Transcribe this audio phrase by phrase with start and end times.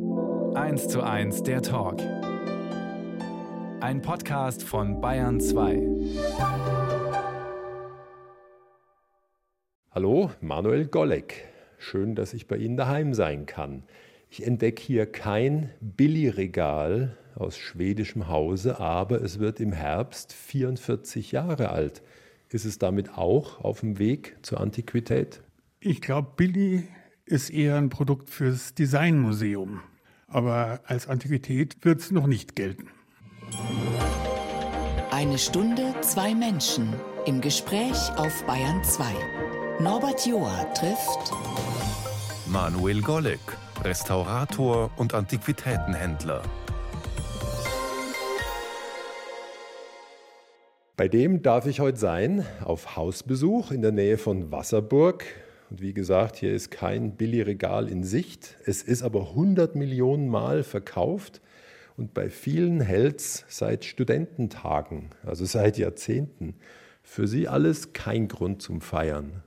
[0.00, 2.00] 1 zu 1 der Talk.
[3.80, 5.82] Ein Podcast von Bayern 2.
[9.90, 11.48] Hallo, Manuel Golleck.
[11.78, 13.82] Schön, dass ich bei Ihnen daheim sein kann.
[14.30, 21.70] Ich entdecke hier kein Billigregal aus schwedischem Hause, aber es wird im Herbst 44 Jahre
[21.70, 22.02] alt.
[22.50, 25.42] Ist es damit auch auf dem Weg zur Antiquität?
[25.80, 26.86] Ich glaube, Billy
[27.28, 29.80] ist eher ein Produkt fürs Designmuseum.
[30.26, 32.88] Aber als Antiquität wird es noch nicht gelten.
[35.10, 36.92] Eine Stunde, zwei Menschen
[37.26, 39.04] im Gespräch auf Bayern 2.
[39.80, 41.32] Norbert Joa trifft
[42.46, 43.40] Manuel Golleck,
[43.84, 46.42] Restaurator und Antiquitätenhändler.
[50.96, 55.24] Bei dem darf ich heute sein, auf Hausbesuch in der Nähe von Wasserburg.
[55.70, 58.56] Und wie gesagt, hier ist kein Billigregal in Sicht.
[58.64, 61.42] Es ist aber 100 Millionen Mal verkauft
[61.98, 66.54] und bei vielen hält es seit Studententagen, also seit Jahrzehnten.
[67.02, 69.42] Für Sie alles kein Grund zum Feiern.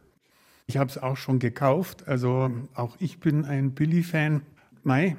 [0.68, 2.08] Ich habe es auch schon gekauft.
[2.08, 4.42] Also auch ich bin ein Billy-Fan.
[4.84, 5.16] Mai,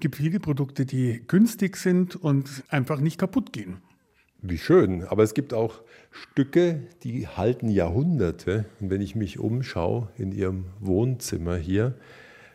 [0.00, 3.78] gibt viele Produkte, die günstig sind und einfach nicht kaputt gehen.
[4.42, 5.04] Wie schön.
[5.04, 5.83] Aber es gibt auch
[6.14, 8.66] Stücke, die halten Jahrhunderte.
[8.80, 11.94] Und wenn ich mich umschaue in Ihrem Wohnzimmer hier,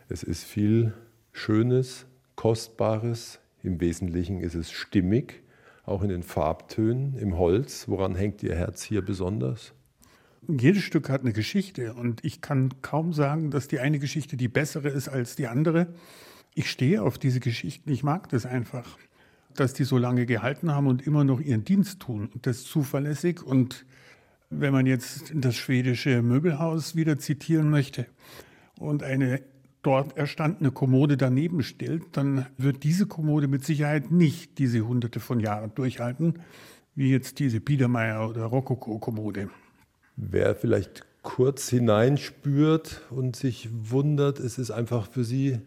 [0.08, 0.94] es ist viel
[1.34, 3.40] Schönes, Kostbares.
[3.62, 5.44] Im Wesentlichen ist es stimmig,
[5.84, 7.90] auch in den Farbtönen, im Holz.
[7.90, 9.74] Woran hängt Ihr Herz hier besonders?
[10.48, 14.48] Jedes Stück hat eine Geschichte und ich kann kaum sagen, dass die eine Geschichte die
[14.48, 15.88] bessere ist als die andere.
[16.56, 18.98] Ich stehe auf diese Geschichten, ich mag das einfach,
[19.60, 23.44] dass die so lange gehalten haben und immer noch ihren Dienst tun und das zuverlässig.
[23.44, 23.86] Und
[24.50, 28.06] wenn man jetzt das schwedische Möbelhaus wieder zitieren möchte
[28.80, 29.42] und eine
[29.82, 35.40] dort erstandene Kommode daneben stellt, dann wird diese Kommode mit Sicherheit nicht diese hunderte von
[35.40, 36.40] Jahren durchhalten,
[36.96, 39.50] wie jetzt diese Biedermeier oder Rokoko-Kommode.
[40.16, 45.60] Wer vielleicht kurz hineinspürt und sich wundert, es ist einfach für Sie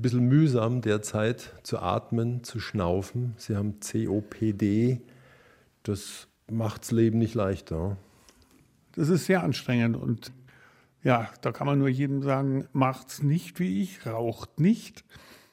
[0.00, 3.34] ein bisschen mühsam derzeit zu atmen, zu schnaufen.
[3.36, 5.02] Sie haben COPD.
[5.82, 7.98] Das macht das Leben nicht leichter.
[8.92, 10.32] Das ist sehr anstrengend und
[11.02, 15.04] ja, da kann man nur jedem sagen, macht's nicht wie ich, raucht nicht.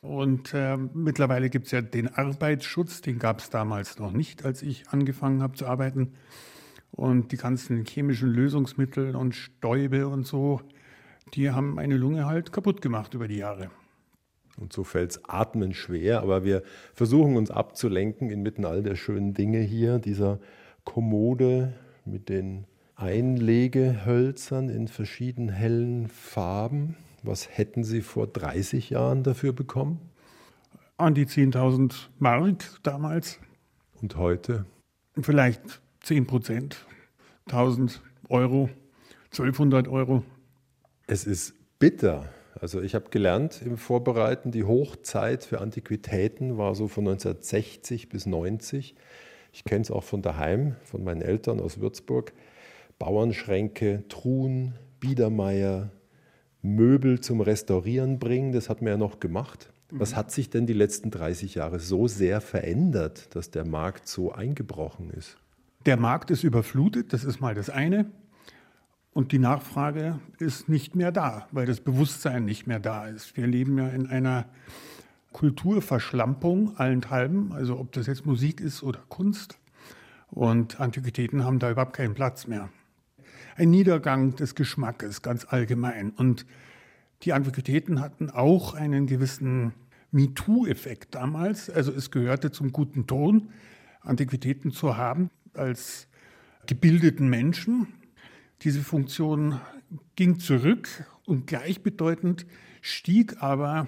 [0.02, 4.62] Und äh, mittlerweile gibt es ja den Arbeitsschutz, den gab es damals noch nicht, als
[4.62, 6.14] ich angefangen habe zu arbeiten.
[6.92, 10.62] Und die ganzen chemischen Lösungsmittel und Stäube und so,
[11.34, 13.70] die haben meine Lunge halt kaputt gemacht über die Jahre.
[14.58, 16.64] Und so fällt es atmen schwer, aber wir
[16.94, 20.40] versuchen uns abzulenken inmitten all der schönen Dinge hier, dieser
[20.84, 21.74] Kommode
[22.06, 26.96] mit den Einlegehölzern in verschiedenen hellen Farben.
[27.22, 30.00] Was hätten Sie vor 30 Jahren dafür bekommen?
[30.98, 33.40] An die 10.000 Mark damals.
[34.02, 34.66] Und heute?
[35.20, 36.88] Vielleicht 10 Prozent,
[37.46, 38.70] 1000 Euro,
[39.26, 40.24] 1200 Euro.
[41.06, 42.30] Es ist bitter.
[42.60, 48.26] Also ich habe gelernt im Vorbereiten, die Hochzeit für Antiquitäten war so von 1960 bis
[48.26, 48.96] 90.
[49.54, 52.34] Ich kenne es auch von daheim, von meinen Eltern aus Würzburg.
[53.00, 55.92] Bauernschränke, Truhen, Biedermeier,
[56.62, 59.72] Möbel zum Restaurieren bringen, das hat man ja noch gemacht.
[59.90, 64.34] Was hat sich denn die letzten 30 Jahre so sehr verändert, dass der Markt so
[64.34, 65.38] eingebrochen ist?
[65.86, 68.12] Der Markt ist überflutet, das ist mal das eine.
[69.18, 73.36] Und die Nachfrage ist nicht mehr da, weil das Bewusstsein nicht mehr da ist.
[73.36, 74.46] Wir leben ja in einer
[75.32, 79.58] Kulturverschlampung allenthalben, also ob das jetzt Musik ist oder Kunst.
[80.30, 82.70] Und Antiquitäten haben da überhaupt keinen Platz mehr.
[83.56, 86.12] Ein Niedergang des Geschmackes ganz allgemein.
[86.12, 86.46] Und
[87.24, 89.74] die Antiquitäten hatten auch einen gewissen
[90.12, 91.72] MeToo-Effekt damals.
[91.72, 93.50] Also es gehörte zum guten Ton,
[94.02, 96.08] Antiquitäten zu haben als
[96.68, 97.88] gebildeten Menschen.
[98.64, 99.60] Diese Funktion
[100.16, 100.88] ging zurück
[101.26, 102.46] und gleichbedeutend
[102.82, 103.88] stieg aber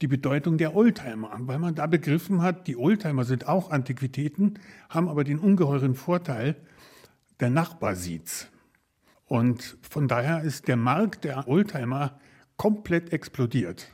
[0.00, 4.58] die Bedeutung der Oldtimer, weil man da begriffen hat, die Oldtimer sind auch Antiquitäten,
[4.88, 6.56] haben aber den ungeheuren Vorteil,
[7.40, 8.48] der Nachbar sieht's.
[9.26, 12.18] Und von daher ist der Markt der Oldtimer
[12.56, 13.88] komplett explodiert.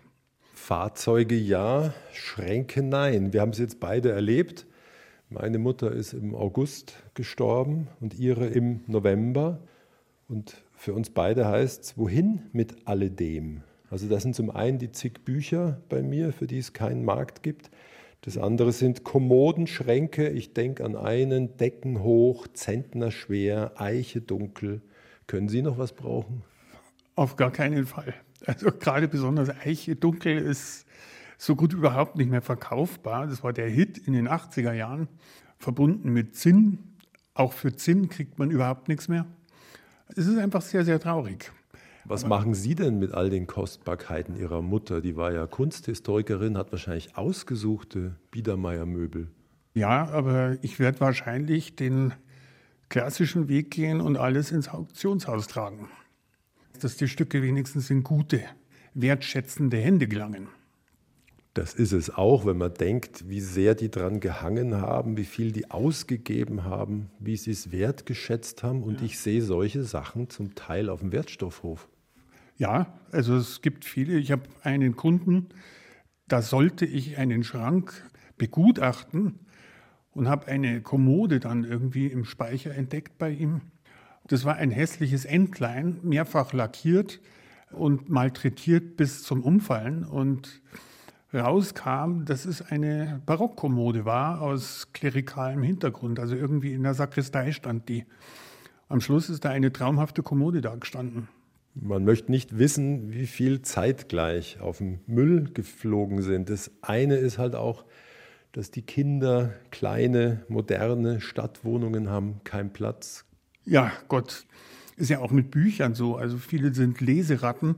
[0.53, 3.33] Fahrzeuge ja, Schränke nein.
[3.33, 4.67] Wir haben es jetzt beide erlebt.
[5.29, 9.61] Meine Mutter ist im August gestorben und ihre im November.
[10.29, 13.63] Und für uns beide heißt es, wohin mit alledem?
[13.91, 17.43] Also das sind zum einen die zig Bücher bei mir, für die es keinen Markt
[17.43, 17.71] gibt.
[18.23, 20.31] Das andere sind Kommodenschränke.
[20.31, 24.81] Ich denke an einen, Decken hoch, Zentner schwer, Eiche dunkel.
[25.27, 26.43] Können Sie noch was brauchen?
[27.17, 28.15] Auf gar keinen Fall.
[28.47, 30.87] Also gerade besonders Eiche dunkel ist
[31.39, 33.27] so gut überhaupt nicht mehr verkaufbar.
[33.27, 35.09] Das war der Hit in den 80er Jahren,
[35.59, 36.79] verbunden mit Zinn.
[37.35, 39.27] Auch für Zinn kriegt man überhaupt nichts mehr.
[40.09, 41.51] Es ist einfach sehr, sehr traurig.
[42.05, 45.01] Was Aber machen Sie denn mit all den Kostbarkeiten Ihrer Mutter?
[45.01, 49.29] Die war ja Kunsthistorikerin, hat wahrscheinlich ausgesuchte Biedermeier-Möbel.
[49.75, 52.13] Ja, aber ich werde wahrscheinlich den
[52.91, 55.89] klassischen Weg gehen und alles ins Auktionshaus tragen.
[56.81, 58.43] Dass die Stücke wenigstens in gute,
[58.93, 60.49] wertschätzende Hände gelangen.
[61.55, 65.53] Das ist es auch, wenn man denkt, wie sehr die dran gehangen haben, wie viel
[65.53, 68.83] die ausgegeben haben, wie sie es wertgeschätzt haben.
[68.83, 69.07] Und ja.
[69.07, 71.89] ich sehe solche Sachen zum Teil auf dem Wertstoffhof.
[72.57, 74.19] Ja, also es gibt viele.
[74.19, 75.47] Ich habe einen Kunden,
[76.27, 78.03] da sollte ich einen Schrank
[78.37, 79.39] begutachten
[80.11, 83.61] und habe eine Kommode dann irgendwie im Speicher entdeckt bei ihm.
[84.27, 87.21] Das war ein hässliches Entlein, mehrfach lackiert
[87.71, 90.05] und malträtiert bis zum Umfallen.
[90.05, 90.63] Und
[91.35, 96.19] rauskam, dass es eine Barockkommode war aus klerikalem Hintergrund.
[96.21, 98.05] Also irgendwie in der Sakristei stand die.
[98.89, 101.29] Am Schluss ist da eine traumhafte Kommode da gestanden.
[101.75, 106.49] Man möchte nicht wissen, wie viel zeitgleich auf dem Müll geflogen sind.
[106.49, 107.85] Das eine ist halt auch,
[108.53, 113.25] dass die Kinder kleine, moderne Stadtwohnungen haben, keinen Platz.
[113.65, 114.47] Ja, Gott,
[114.97, 116.17] ist ja auch mit Büchern so.
[116.17, 117.75] Also viele sind Leseratten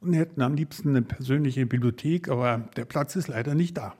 [0.00, 3.94] und hätten am liebsten eine persönliche Bibliothek, aber der Platz ist leider nicht da.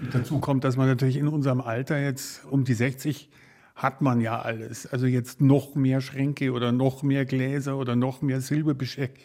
[0.00, 3.30] Und dazu kommt, dass man natürlich in unserem Alter jetzt um die 60
[3.74, 4.86] hat man ja alles.
[4.86, 9.18] Also jetzt noch mehr Schränke oder noch mehr Gläser oder noch mehr Silberbesteck.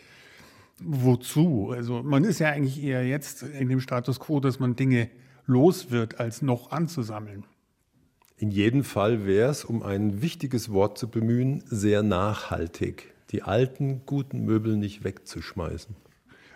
[0.79, 1.71] Wozu?
[1.71, 5.09] Also man ist ja eigentlich eher jetzt in dem Status quo, dass man Dinge
[5.45, 7.43] los wird, als noch anzusammeln.
[8.37, 14.05] In jedem Fall wäre es, um ein wichtiges Wort zu bemühen, sehr nachhaltig die alten,
[14.05, 15.95] guten Möbel nicht wegzuschmeißen.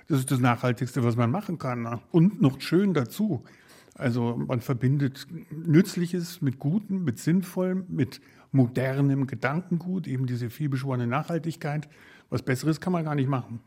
[0.07, 1.83] Das ist das Nachhaltigste, was man machen kann.
[1.83, 2.01] Ne?
[2.11, 3.43] Und noch schön dazu.
[3.95, 8.21] Also man verbindet Nützliches mit Gutem, mit Sinnvollem, mit
[8.51, 11.89] modernem Gedankengut, eben diese vielbeschworene Nachhaltigkeit.
[12.29, 13.59] Was Besseres kann man gar nicht machen.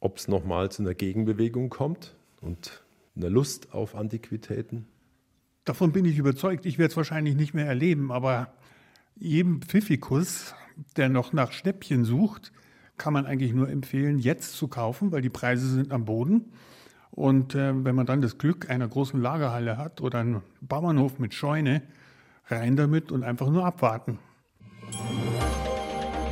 [0.00, 2.84] Ob es nochmal zu einer Gegenbewegung kommt und
[3.16, 4.86] einer Lust auf Antiquitäten?
[5.64, 6.64] Davon bin ich überzeugt.
[6.64, 8.54] Ich werde es wahrscheinlich nicht mehr erleben, aber
[9.16, 10.54] jedem Pfiffikus
[10.96, 12.52] der noch nach Schnäppchen sucht,
[12.96, 16.52] kann man eigentlich nur empfehlen, jetzt zu kaufen, weil die Preise sind am Boden.
[17.10, 21.34] Und äh, wenn man dann das Glück einer großen Lagerhalle hat oder einen Bauernhof mit
[21.34, 21.82] Scheune,
[22.48, 24.18] rein damit und einfach nur abwarten.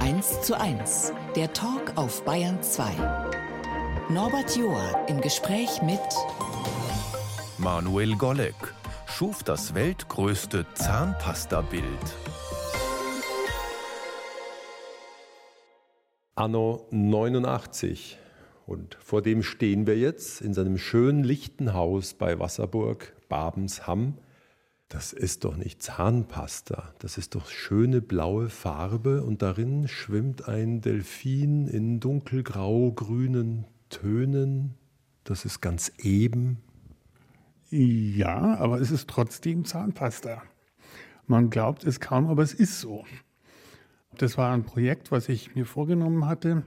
[0.00, 2.84] 1 zu 1, der Talk auf Bayern 2.
[4.10, 6.00] Norbert Joa im Gespräch mit
[7.56, 8.54] Manuel Golleck
[9.06, 12.23] schuf das weltgrößte Zahnpasta-Bild.
[16.36, 18.18] Anno 89.
[18.66, 24.18] Und vor dem stehen wir jetzt in seinem schönen lichten Haus bei Wasserburg, Babensham.
[24.88, 30.80] Das ist doch nicht Zahnpasta, das ist doch schöne blaue Farbe und darin schwimmt ein
[30.80, 34.74] Delfin in dunkelgrau-grünen Tönen.
[35.22, 36.58] Das ist ganz eben.
[37.70, 40.42] Ja, aber es ist trotzdem Zahnpasta.
[41.26, 43.04] Man glaubt es kaum, aber es ist so.
[44.18, 46.62] Das war ein Projekt, was ich mir vorgenommen hatte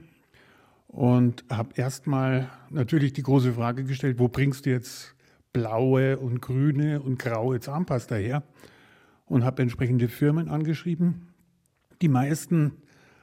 [0.88, 5.14] und habe erstmal natürlich die große Frage gestellt, wo bringst du jetzt
[5.52, 8.42] blaue und grüne und graue Zahnpasta her?
[9.26, 11.28] Und habe entsprechende Firmen angeschrieben.
[12.00, 12.72] Die meisten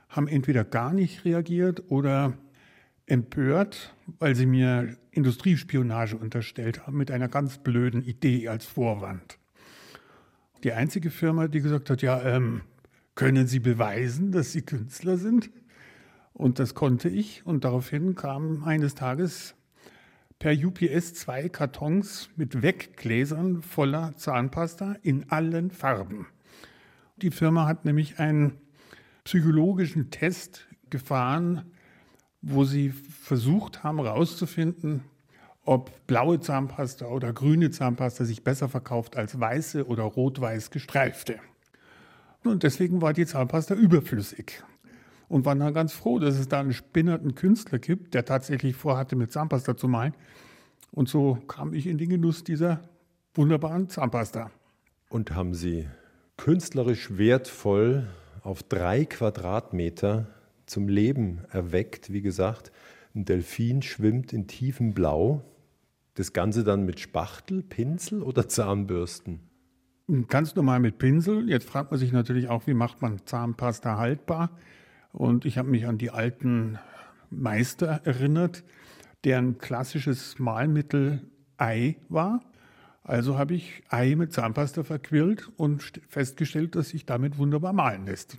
[0.07, 2.33] haben entweder gar nicht reagiert oder
[3.07, 9.39] empört, weil sie mir Industriespionage unterstellt haben mit einer ganz blöden Idee als Vorwand.
[10.63, 12.61] Die einzige Firma, die gesagt hat, ja, ähm,
[13.15, 15.49] können Sie beweisen, dass Sie Künstler sind?
[16.33, 17.45] Und das konnte ich.
[17.45, 19.55] Und daraufhin kamen eines Tages
[20.37, 26.27] per UPS zwei Kartons mit Weggläsern voller Zahnpasta in allen Farben.
[27.17, 28.57] Die Firma hat nämlich einen
[29.23, 31.63] psychologischen Test gefahren,
[32.41, 35.03] wo sie versucht haben herauszufinden,
[35.63, 41.39] ob blaue Zahnpasta oder grüne Zahnpasta sich besser verkauft als weiße oder rot-weiß gestreifte.
[42.45, 44.63] Und deswegen war die Zahnpasta überflüssig.
[45.27, 49.15] Und waren dann ganz froh, dass es da einen spinnerten Künstler gibt, der tatsächlich vorhatte,
[49.15, 50.13] mit Zahnpasta zu malen.
[50.91, 52.81] Und so kam ich in den Genuss dieser
[53.33, 54.51] wunderbaren Zahnpasta.
[55.09, 55.87] Und haben Sie
[56.37, 58.07] künstlerisch wertvoll
[58.43, 60.27] auf drei Quadratmeter
[60.65, 62.13] zum Leben erweckt.
[62.13, 62.71] Wie gesagt,
[63.15, 65.43] ein Delfin schwimmt in tiefem Blau.
[66.13, 69.39] Das Ganze dann mit Spachtel, Pinsel oder Zahnbürsten?
[70.27, 71.49] Ganz normal mit Pinsel.
[71.49, 74.51] Jetzt fragt man sich natürlich auch, wie macht man Zahnpasta haltbar?
[75.11, 76.77] Und ich habe mich an die alten
[77.31, 78.63] Meister erinnert,
[79.23, 81.21] deren klassisches Malmittel
[81.57, 82.41] Ei war.
[83.01, 88.37] Also habe ich Ei mit Zahnpasta verquirlt und festgestellt, dass sich damit wunderbar malen lässt.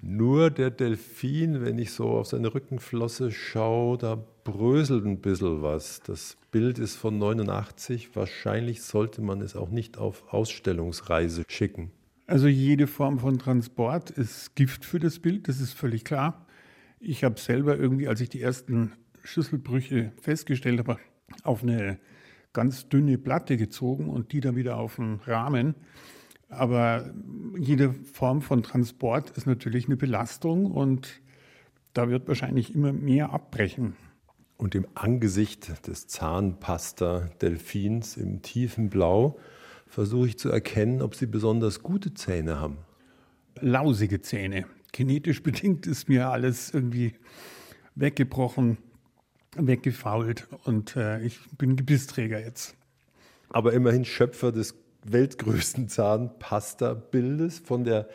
[0.00, 6.00] Nur der Delfin, wenn ich so auf seine Rückenflosse schaue, da bröselt ein bisschen was.
[6.00, 8.14] Das Bild ist von 89.
[8.14, 11.90] Wahrscheinlich sollte man es auch nicht auf Ausstellungsreise schicken.
[12.26, 16.46] Also jede Form von Transport ist Gift für das Bild, das ist völlig klar.
[17.00, 18.92] Ich habe selber irgendwie, als ich die ersten
[19.24, 20.98] Schüsselbrüche festgestellt habe,
[21.42, 21.98] auf eine
[22.52, 25.74] ganz dünne Platte gezogen und die dann wieder auf den Rahmen.
[26.50, 27.10] Aber
[27.58, 31.22] jede Form von Transport ist natürlich eine Belastung und
[31.94, 33.94] da wird wahrscheinlich immer mehr abbrechen.
[34.56, 39.38] Und im Angesicht des Zahnpasta-Delfins im tiefen Blau
[39.86, 42.78] versuche ich zu erkennen, ob sie besonders gute Zähne haben.
[43.60, 44.66] Lausige Zähne.
[44.92, 47.14] Genetisch bedingt ist mir alles irgendwie
[47.94, 48.78] weggebrochen,
[49.56, 52.76] weggefault und äh, ich bin Gebissträger jetzt.
[53.48, 58.08] Aber immerhin Schöpfer des weltgrößten Zahnpasta-Bildes von der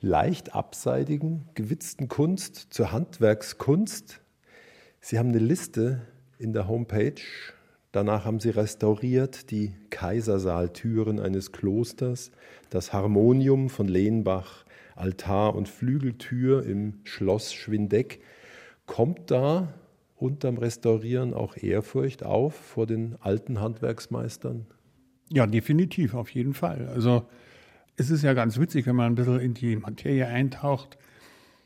[0.00, 4.20] leicht abseitigen, gewitzten Kunst zur Handwerkskunst.
[5.00, 6.02] Sie haben eine Liste
[6.38, 7.20] in der Homepage.
[7.92, 12.30] Danach haben Sie restauriert die Kaisersaaltüren eines Klosters,
[12.70, 18.20] das Harmonium von Lehnbach, Altar und Flügeltür im Schloss Schwindeck.
[18.86, 19.74] Kommt da
[20.16, 24.66] unterm Restaurieren auch Ehrfurcht auf vor den alten Handwerksmeistern?
[25.32, 26.88] Ja, definitiv, auf jeden Fall.
[26.88, 27.28] Also
[27.96, 30.98] es ist ja ganz witzig, wenn man ein bisschen in die Materie eintaucht.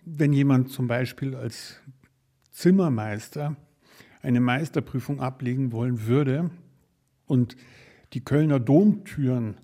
[0.04, 1.80] Wenn jemand zum Beispiel als
[2.50, 3.56] Zimmermeister
[4.20, 6.50] eine Meisterprüfung ablegen wollen würde
[7.26, 7.56] und
[8.12, 9.56] die Kölner Domtüren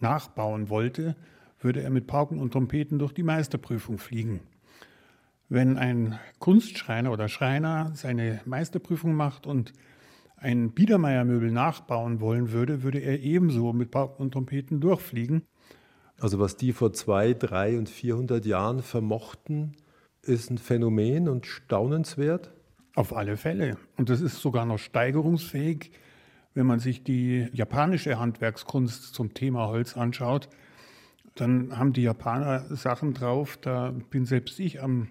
[0.00, 1.16] nachbauen wollte,
[1.60, 4.40] würde er mit Pauken und Trompeten durch die Meisterprüfung fliegen.
[5.48, 9.72] Wenn ein Kunstschreiner oder Schreiner seine Meisterprüfung macht und
[10.40, 15.42] ein Biedermeiermöbel nachbauen wollen würde, würde er ebenso mit Pauken und Trompeten durchfliegen.
[16.18, 19.76] Also was die vor zwei, drei und 400 Jahren vermochten,
[20.22, 22.52] ist ein Phänomen und staunenswert?
[22.94, 23.78] Auf alle Fälle.
[23.96, 25.92] Und das ist sogar noch steigerungsfähig,
[26.54, 30.48] wenn man sich die japanische Handwerkskunst zum Thema Holz anschaut.
[31.36, 35.08] Dann haben die Japaner Sachen drauf, da bin selbst ich am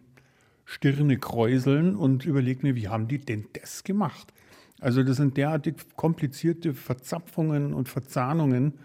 [0.66, 4.34] Stirne kräuseln und überlege mir, wie haben die denn das gemacht?
[4.80, 8.80] Also das sind derartig komplizierte Verzapfungen und Verzahnungen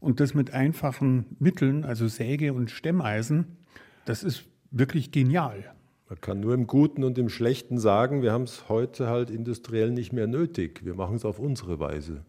[0.00, 3.56] und das mit einfachen Mitteln, also Säge und Stemmeisen,
[4.04, 5.74] das ist wirklich genial.
[6.08, 9.90] Man kann nur im Guten und im Schlechten sagen, wir haben es heute halt industriell
[9.90, 10.84] nicht mehr nötig.
[10.84, 12.24] Wir machen es auf unsere Weise.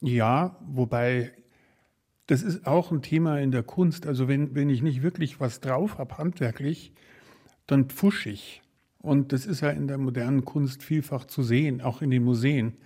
[0.00, 1.30] Ja, wobei
[2.26, 4.06] das ist auch ein Thema in der Kunst.
[4.06, 6.92] Also wenn, wenn ich nicht wirklich was drauf habe, handwerklich,
[7.66, 8.62] dann pfusch ich.
[9.02, 12.76] Und das ist ja in der modernen Kunst vielfach zu sehen, auch in den Museen.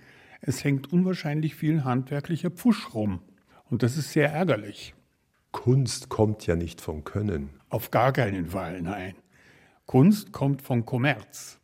[0.41, 3.21] Es hängt unwahrscheinlich viel handwerklicher Pfusch rum.
[3.69, 4.93] Und das ist sehr ärgerlich.
[5.51, 7.49] Kunst kommt ja nicht vom Können.
[7.69, 9.15] Auf gar keinen Fall, nein.
[9.85, 11.59] Kunst kommt vom Kommerz.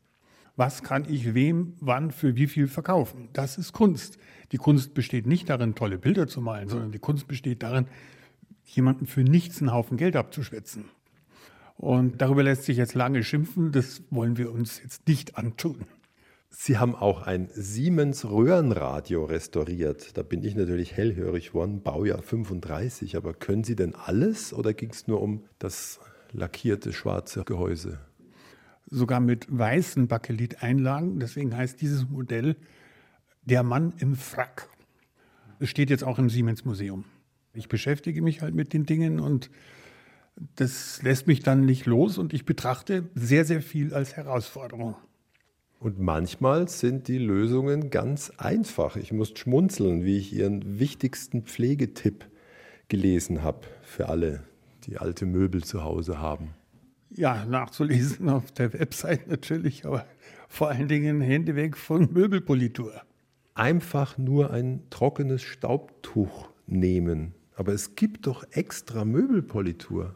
[0.56, 3.30] Was kann ich wem, wann, für wie viel verkaufen?
[3.34, 4.18] Das ist Kunst.
[4.52, 7.88] Die Kunst besteht nicht darin, tolle Bilder zu malen, sondern die Kunst besteht darin,
[8.66, 10.86] jemanden für nichts einen Haufen Geld abzuschwätzen.
[11.82, 13.72] Und darüber lässt sich jetzt lange schimpfen.
[13.72, 15.86] Das wollen wir uns jetzt nicht antun.
[16.48, 20.16] Sie haben auch ein Siemens Röhrenradio restauriert.
[20.16, 23.18] Da bin ich natürlich hellhörig geworden, Baujahr 35.
[23.18, 26.00] Aber können Sie denn alles oder ging es nur um das
[26.34, 28.00] lackierte schwarze Gehäuse?
[28.86, 31.20] Sogar mit weißen Bakelit-Einlagen.
[31.20, 32.58] Deswegen heißt dieses Modell
[33.42, 34.70] Der Mann im Frack.
[35.58, 37.06] Es steht jetzt auch im Siemens Museum.
[37.56, 39.50] Ich beschäftige mich halt mit den Dingen und
[40.36, 44.96] das lässt mich dann nicht los und ich betrachte sehr, sehr viel als Herausforderung.
[45.80, 48.98] Und manchmal sind die Lösungen ganz einfach.
[48.98, 52.30] Ich muss schmunzeln, wie ich Ihren wichtigsten Pflegetipp
[52.88, 54.44] gelesen habe für alle,
[54.84, 56.50] die alte Möbel zu Hause haben.
[57.10, 60.06] Ja, nachzulesen auf der Website natürlich, aber
[60.48, 63.02] vor allen Dingen Hände weg von Möbelpolitur.
[63.54, 67.34] Einfach nur ein trockenes Staubtuch nehmen.
[67.56, 70.16] Aber es gibt doch extra Möbelpolitur.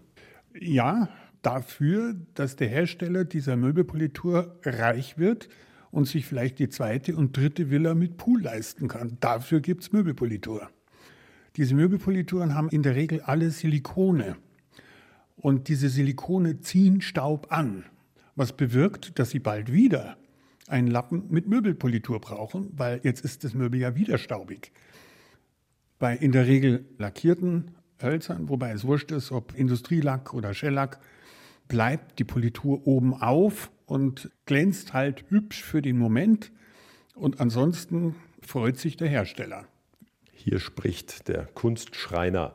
[0.60, 1.10] Ja,
[1.42, 5.50] dafür, dass der Hersteller dieser Möbelpolitur reich wird
[5.92, 9.18] und sich vielleicht die zweite und dritte Villa mit Pool leisten kann.
[9.20, 10.70] Dafür gibt es Möbelpolitur.
[11.56, 14.36] Diese Möbelpolituren haben in der Regel alle Silikone.
[15.38, 17.86] Und diese Silikone ziehen Staub an,
[18.36, 20.18] was bewirkt, dass sie bald wieder
[20.68, 24.72] einen Lappen mit Möbelpolitur brauchen, weil jetzt ist das Möbel ja wieder staubig.
[26.00, 31.00] Bei in der Regel lackierten hölzern, wobei es wurscht ist, ob Industrielack oder Schellack,
[31.68, 36.52] bleibt die Politur oben auf und glänzt halt hübsch für den Moment.
[37.16, 39.66] Und ansonsten freut sich der Hersteller.
[40.32, 42.54] Hier spricht der Kunstschreiner.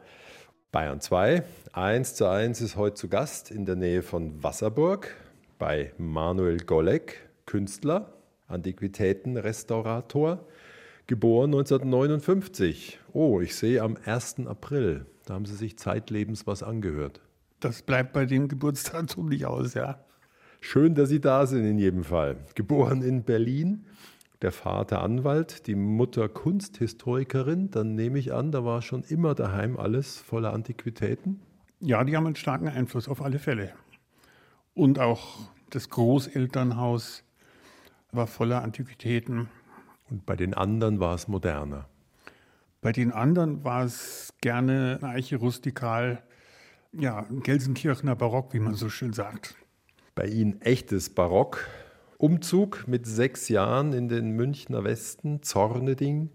[0.70, 1.42] Bayern 2,
[1.73, 5.16] 1 zu 1 ist heute zu Gast in der Nähe von Wasserburg
[5.59, 8.12] bei Manuel Golek, Künstler,
[8.47, 10.47] Antiquitätenrestaurator,
[11.06, 13.00] geboren 1959.
[13.12, 14.47] Oh, ich sehe am 1.
[14.47, 15.06] April.
[15.30, 17.20] Da haben Sie sich zeitlebens was angehört.
[17.60, 20.04] Das bleibt bei dem Geburtsdatum nicht aus, ja.
[20.60, 22.38] Schön, dass Sie da sind in jedem Fall.
[22.56, 23.87] Geboren in Berlin,
[24.42, 29.76] der Vater Anwalt, die Mutter Kunsthistorikerin, dann nehme ich an, da war schon immer daheim
[29.76, 31.40] alles voller Antiquitäten.
[31.78, 33.70] Ja, die haben einen starken Einfluss auf alle Fälle.
[34.75, 35.38] Und auch
[35.70, 37.22] das Großelternhaus
[38.10, 39.49] war voller Antiquitäten.
[40.10, 41.87] Und bei den anderen war es moderner.
[42.82, 46.22] Bei den anderen war es gerne Eiche rustikal,
[46.92, 49.54] ja, Gelsenkirchener Barock, wie man so schön sagt.
[50.14, 51.68] Bei Ihnen echtes Barock,
[52.16, 56.30] Umzug mit sechs Jahren in den Münchner Westen, Zorneding,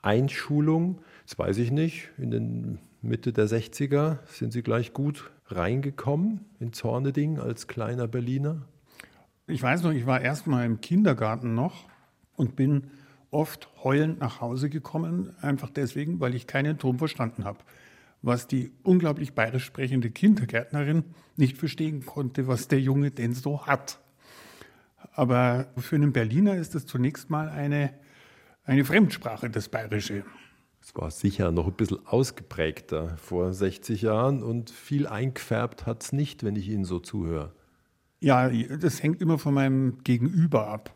[0.00, 6.44] Einschulung, das weiß ich nicht, in den Mitte der 60er sind Sie gleich gut reingekommen
[6.60, 8.68] in Zorneding als kleiner Berliner?
[9.48, 11.88] Ich weiß noch, ich war erst mal im Kindergarten noch
[12.36, 12.90] und bin
[13.30, 17.58] oft heulend nach Hause gekommen, einfach deswegen, weil ich keinen Ton verstanden habe.
[18.22, 21.04] Was die unglaublich bayerisch sprechende Kindergärtnerin
[21.36, 23.98] nicht verstehen konnte, was der Junge denn so hat.
[25.12, 27.94] Aber für einen Berliner ist das zunächst mal eine,
[28.64, 30.24] eine Fremdsprache, das Bayerische.
[30.82, 36.12] Es war sicher noch ein bisschen ausgeprägter vor 60 Jahren und viel eingefärbt hat es
[36.12, 37.52] nicht, wenn ich Ihnen so zuhöre.
[38.20, 40.94] Ja, das hängt immer von meinem Gegenüber ab.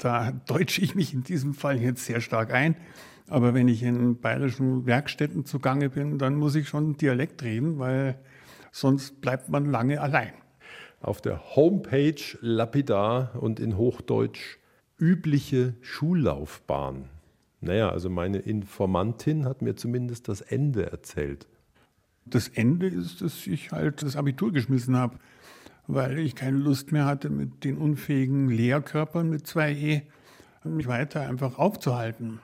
[0.00, 2.76] Da deutsche ich mich in diesem Fall jetzt sehr stark ein.
[3.28, 8.18] Aber wenn ich in bayerischen Werkstätten zugange bin, dann muss ich schon Dialekt reden, weil
[8.72, 10.32] sonst bleibt man lange allein
[11.00, 14.58] auf der Homepage lapidar und in Hochdeutsch
[14.98, 17.08] übliche Schullaufbahn.
[17.62, 21.46] Naja, also meine Informantin hat mir zumindest das Ende erzählt.
[22.26, 25.18] Das Ende ist, dass ich halt das Abitur geschmissen habe,
[25.94, 30.02] weil ich keine Lust mehr hatte, mit den unfähigen Lehrkörpern mit 2e
[30.64, 32.40] mich weiter einfach aufzuhalten.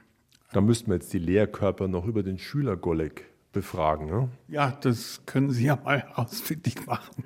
[0.53, 4.07] Da müssten wir jetzt die Lehrkörper noch über den Schülergolek befragen.
[4.07, 4.29] Ne?
[4.49, 7.25] Ja, das können Sie ja mal ausfindig machen.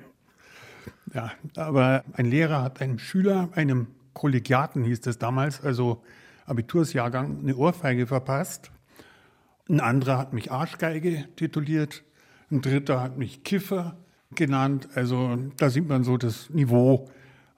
[1.13, 6.03] Ja, aber ein Lehrer hat einem Schüler, einem Kollegiaten hieß das damals, also
[6.45, 8.71] Abitursjahrgang, eine Ohrfeige verpasst.
[9.69, 12.03] Ein anderer hat mich Arschgeige tituliert.
[12.49, 13.97] Ein dritter hat mich Kiffer
[14.35, 14.89] genannt.
[14.95, 17.09] Also da sieht man so das Niveau,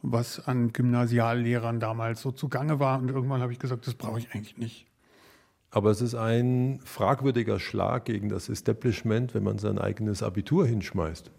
[0.02, 3.00] was an Gymnasiallehrern damals so zugange war.
[3.00, 4.86] Und irgendwann habe ich gesagt, das brauche ich eigentlich nicht.
[5.72, 11.32] Aber es ist ein fragwürdiger Schlag gegen das Establishment, wenn man sein eigenes Abitur hinschmeißt.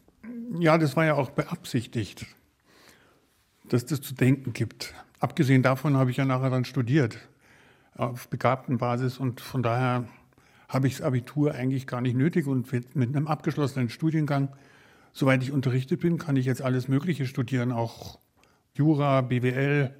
[0.58, 2.26] Ja, das war ja auch beabsichtigt,
[3.68, 4.92] dass das zu denken gibt.
[5.20, 7.18] Abgesehen davon habe ich ja nachher dann studiert
[7.96, 10.08] auf begabten Basis und von daher
[10.68, 14.48] habe ich das Abitur eigentlich gar nicht nötig und mit einem abgeschlossenen Studiengang,
[15.14, 18.18] soweit ich unterrichtet bin, kann ich jetzt alles Mögliche studieren, auch
[18.74, 19.94] Jura, BWL,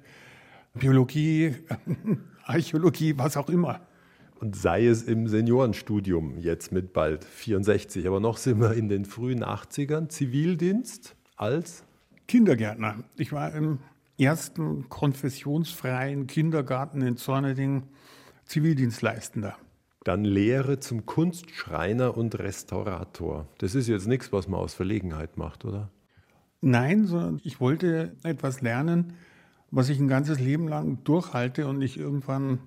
[0.75, 1.55] Biologie,
[2.43, 3.79] Archäologie, was auch immer.
[4.39, 9.05] Und sei es im Seniorenstudium, jetzt mit bald 64, aber noch sind wir in den
[9.05, 11.83] frühen 80ern, Zivildienst als
[12.27, 12.97] Kindergärtner.
[13.15, 13.79] Ich war im
[14.19, 17.83] ersten konfessionsfreien Kindergarten in Zorneding
[18.45, 19.57] Zivildienstleistender.
[20.05, 23.47] Dann Lehre zum Kunstschreiner und Restaurator.
[23.57, 25.89] Das ist jetzt nichts, was man aus Verlegenheit macht, oder?
[26.61, 29.13] Nein, sondern ich wollte etwas lernen,
[29.71, 32.59] was ich ein ganzes Leben lang durchhalte und nicht irgendwann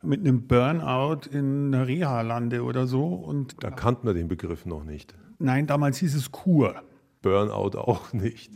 [0.00, 3.14] mit einem Burnout in einer Reha lande oder so.
[3.14, 5.16] Und da kannten wir den Begriff noch nicht.
[5.40, 6.82] Nein, damals hieß es Kur.
[7.20, 8.52] Burnout auch nicht.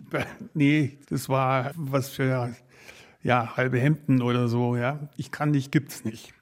[0.54, 2.54] Nee, das war was für
[3.24, 4.76] ja, halbe Hemden oder so.
[4.76, 5.08] Ja.
[5.16, 6.32] Ich kann nicht, gibt's nicht.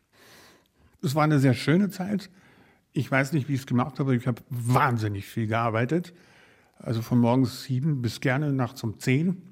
[1.02, 2.30] Es war eine sehr schöne Zeit.
[2.92, 6.14] Ich weiß nicht, wie ich es gemacht habe, ich habe wahnsinnig viel gearbeitet.
[6.78, 9.42] Also von morgens sieben bis gerne nachts um zehn.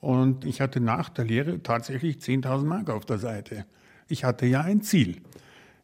[0.00, 3.66] Und ich hatte nach der Lehre tatsächlich 10.000 Mark auf der Seite.
[4.08, 5.20] Ich hatte ja ein Ziel.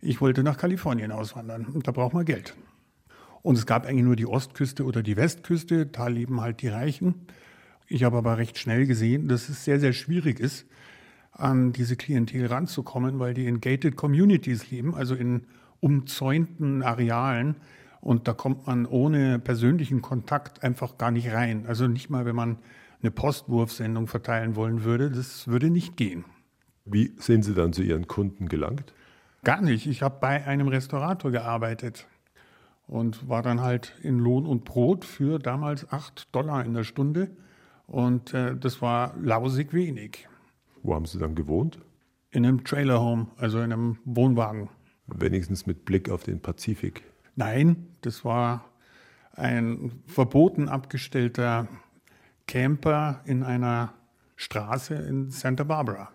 [0.00, 2.54] Ich wollte nach Kalifornien auswandern und da braucht man Geld.
[3.42, 7.26] Und es gab eigentlich nur die Ostküste oder die Westküste, da leben halt die Reichen.
[7.86, 10.66] Ich habe aber recht schnell gesehen, dass es sehr, sehr schwierig ist,
[11.38, 15.42] an diese Klientel ranzukommen, weil die in gated Communities leben, also in
[15.80, 17.56] umzäunten Arealen.
[18.00, 21.66] Und da kommt man ohne persönlichen Kontakt einfach gar nicht rein.
[21.66, 22.58] Also nicht mal, wenn man
[23.02, 26.24] eine Postwurfsendung verteilen wollen würde, das würde nicht gehen.
[26.84, 28.94] Wie sind Sie dann zu Ihren Kunden gelangt?
[29.44, 29.86] Gar nicht.
[29.86, 32.06] Ich habe bei einem Restaurator gearbeitet
[32.86, 37.30] und war dann halt in Lohn und Brot für damals 8 Dollar in der Stunde.
[37.86, 40.28] Und äh, das war lausig wenig.
[40.86, 41.80] Wo haben Sie dann gewohnt?
[42.30, 44.68] In einem Trailerhome, also in einem Wohnwagen.
[45.08, 47.02] Wenigstens mit Blick auf den Pazifik.
[47.34, 48.64] Nein, das war
[49.32, 51.66] ein verboten abgestellter
[52.46, 53.94] Camper in einer
[54.36, 56.10] Straße in Santa Barbara.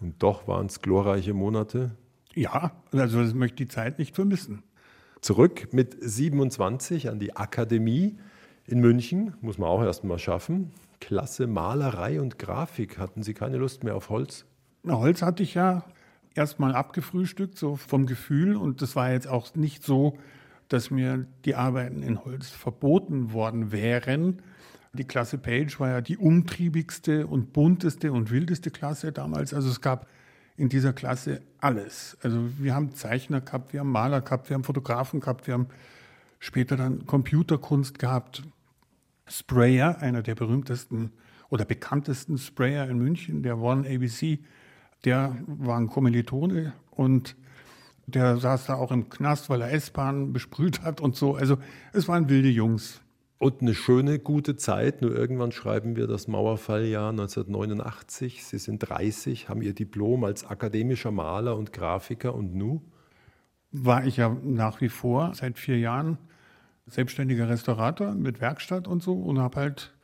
[0.00, 1.96] Und doch waren es glorreiche Monate.
[2.32, 4.62] Ja, also ich möchte die Zeit nicht vermissen.
[5.20, 8.18] Zurück mit 27 an die Akademie
[8.72, 10.72] in München, muss man auch erst mal schaffen.
[10.98, 12.98] Klasse Malerei und Grafik.
[12.98, 14.46] Hatten Sie keine Lust mehr auf Holz?
[14.82, 15.84] Na, Holz hatte ich ja
[16.34, 18.56] erst mal abgefrühstückt, so vom Gefühl.
[18.56, 20.16] Und das war jetzt auch nicht so,
[20.68, 24.40] dass mir die Arbeiten in Holz verboten worden wären.
[24.94, 29.52] Die Klasse Page war ja die umtriebigste und bunteste und wildeste Klasse damals.
[29.52, 30.06] Also es gab
[30.56, 32.16] in dieser Klasse alles.
[32.22, 35.66] Also wir haben Zeichner gehabt, wir haben Maler gehabt, wir haben Fotografen gehabt, wir haben
[36.38, 38.42] später dann Computerkunst gehabt.
[39.26, 41.12] Sprayer, einer der berühmtesten
[41.48, 44.38] oder bekanntesten Sprayer in München, der One ABC,
[45.04, 47.36] der war ein Kommilitone und
[48.06, 51.34] der saß da auch im Knast, weil er S-Bahn besprüht hat und so.
[51.34, 51.58] Also
[51.92, 53.00] es waren wilde Jungs.
[53.38, 55.02] Und eine schöne, gute Zeit.
[55.02, 58.44] Nur irgendwann schreiben wir das Mauerfalljahr 1989.
[58.44, 62.82] Sie sind 30, haben Ihr Diplom als akademischer Maler und Grafiker und nu?
[63.72, 66.18] War ich ja nach wie vor seit vier Jahren
[66.86, 69.94] selbstständiger Restaurator mit Werkstatt und so und habe halt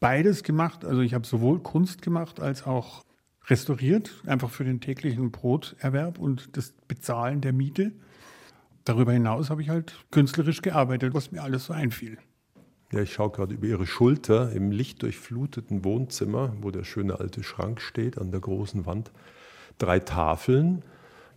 [0.00, 0.84] beides gemacht.
[0.84, 3.04] Also ich habe sowohl Kunst gemacht als auch
[3.46, 7.92] restauriert, einfach für den täglichen Broterwerb und das Bezahlen der Miete.
[8.84, 12.18] Darüber hinaus habe ich halt künstlerisch gearbeitet, was mir alles so einfiel.
[12.92, 17.80] Ja, ich schaue gerade über Ihre Schulter im lichtdurchfluteten Wohnzimmer, wo der schöne alte Schrank
[17.80, 19.12] steht, an der großen Wand.
[19.78, 20.82] Drei Tafeln,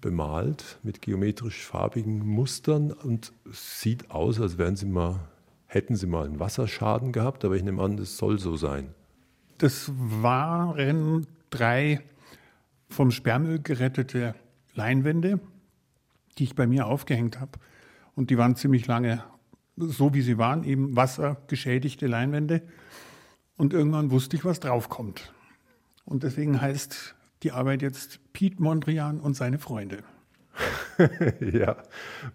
[0.03, 5.21] bemalt mit geometrisch farbigen Mustern und sieht aus, als wären sie mal,
[5.65, 8.89] hätten sie mal einen Wasserschaden gehabt, aber ich nehme an, das soll so sein.
[9.59, 12.01] Das waren drei
[12.89, 14.35] vom Sperrmüll gerettete
[14.75, 15.39] Leinwände,
[16.37, 17.57] die ich bei mir aufgehängt habe.
[18.13, 19.23] Und die waren ziemlich lange
[19.77, 22.61] so, wie sie waren, eben wassergeschädigte Leinwände.
[23.55, 25.33] Und irgendwann wusste ich, was draufkommt.
[26.03, 30.03] Und deswegen heißt die Arbeit jetzt Piet Mondrian und seine Freunde.
[31.39, 31.77] ja,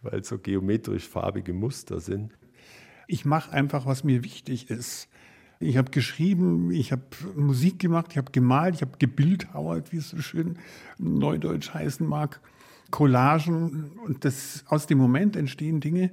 [0.03, 2.33] weil so geometrisch farbige Muster sind.
[3.07, 5.09] Ich mache einfach, was mir wichtig ist.
[5.61, 7.03] Ich habe geschrieben, ich habe
[7.35, 10.59] Musik gemacht, ich habe gemalt, ich habe gebildhauert, wie es so schön
[10.99, 12.41] neudeutsch heißen mag,
[12.91, 13.93] Collagen.
[14.05, 16.11] Und das, aus dem Moment entstehen Dinge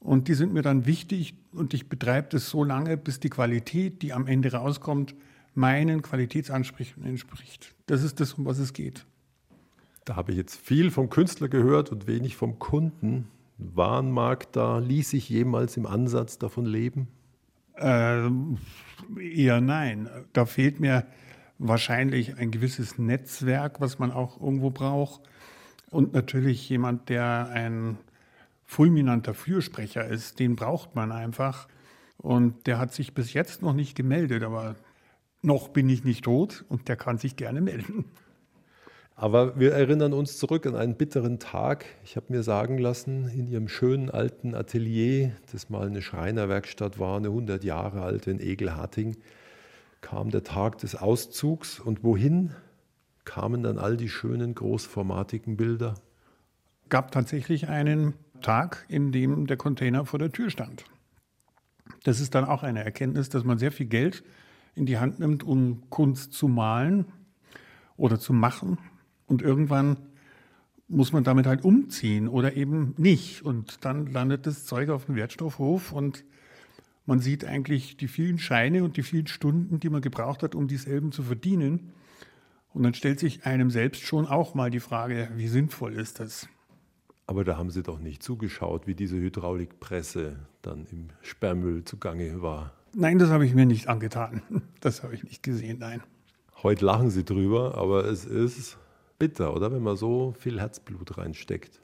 [0.00, 4.02] und die sind mir dann wichtig und ich betreibe das so lange, bis die Qualität,
[4.02, 5.14] die am Ende rauskommt,
[5.54, 7.74] meinen Qualitätsansprüchen entspricht.
[7.86, 9.06] Das ist das, um was es geht.
[10.04, 13.28] Da habe ich jetzt viel vom Künstler gehört und wenig vom Kunden.
[13.56, 17.08] Warenmarkt da, ließ sich jemals im Ansatz davon leben?
[17.76, 18.58] Ähm,
[19.18, 20.08] eher nein.
[20.32, 21.06] Da fehlt mir
[21.58, 25.22] wahrscheinlich ein gewisses Netzwerk, was man auch irgendwo braucht.
[25.90, 27.98] Und natürlich jemand, der ein
[28.64, 31.68] fulminanter Fürsprecher ist, den braucht man einfach.
[32.18, 34.76] Und der hat sich bis jetzt noch nicht gemeldet, aber
[35.44, 38.04] noch bin ich nicht tot und der kann sich gerne melden.
[39.16, 41.84] Aber wir erinnern uns zurück an einen bitteren Tag.
[42.02, 47.18] Ich habe mir sagen lassen, in Ihrem schönen alten Atelier, das mal eine Schreinerwerkstatt war,
[47.18, 49.16] eine 100 Jahre alte in Egelharting,
[50.00, 51.78] kam der Tag des Auszugs.
[51.78, 52.50] Und wohin
[53.24, 55.94] kamen dann all die schönen großformatigen Bilder?
[56.88, 60.84] Gab tatsächlich einen Tag, in dem der Container vor der Tür stand.
[62.02, 64.24] Das ist dann auch eine Erkenntnis, dass man sehr viel Geld
[64.74, 67.06] in die Hand nimmt, um Kunst zu malen
[67.96, 68.78] oder zu machen.
[69.26, 69.96] Und irgendwann
[70.88, 73.42] muss man damit halt umziehen oder eben nicht.
[73.42, 76.24] Und dann landet das Zeug auf dem Wertstoffhof und
[77.06, 80.68] man sieht eigentlich die vielen Scheine und die vielen Stunden, die man gebraucht hat, um
[80.68, 81.92] dieselben zu verdienen.
[82.72, 86.48] Und dann stellt sich einem selbst schon auch mal die Frage, wie sinnvoll ist das?
[87.26, 92.72] Aber da haben Sie doch nicht zugeschaut, wie diese Hydraulikpresse dann im Sperrmüll zugange war.
[92.94, 94.42] Nein, das habe ich mir nicht angetan.
[94.80, 96.02] Das habe ich nicht gesehen, nein.
[96.62, 98.76] Heute lachen Sie drüber, aber es ist
[99.18, 99.72] bitter, oder?
[99.72, 101.80] Wenn man so viel Herzblut reinsteckt.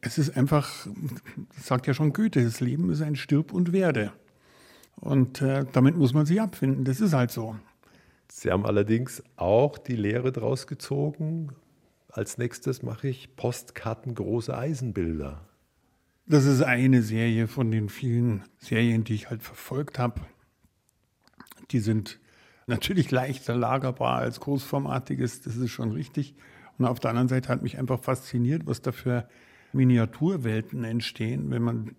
[0.00, 0.86] Es ist einfach,
[1.54, 4.12] das sagt ja schon Goethe, das Leben ist ein Stirb und Werde.
[4.96, 6.84] Und äh, damit muss man sich abfinden.
[6.84, 7.56] Das ist halt so.
[8.30, 11.50] Sie haben allerdings auch die Lehre daraus gezogen,
[12.08, 15.46] als nächstes mache ich Postkarten große Eisenbilder.
[16.26, 20.20] Das ist eine Serie von den vielen Serien, die ich halt verfolgt habe.
[21.70, 22.18] Die sind
[22.66, 26.34] natürlich leichter lagerbar als großformatiges, das ist schon richtig.
[26.78, 29.28] Und auf der anderen Seite hat mich einfach fasziniert, was da für
[29.72, 31.96] Miniaturwelten entstehen, wenn man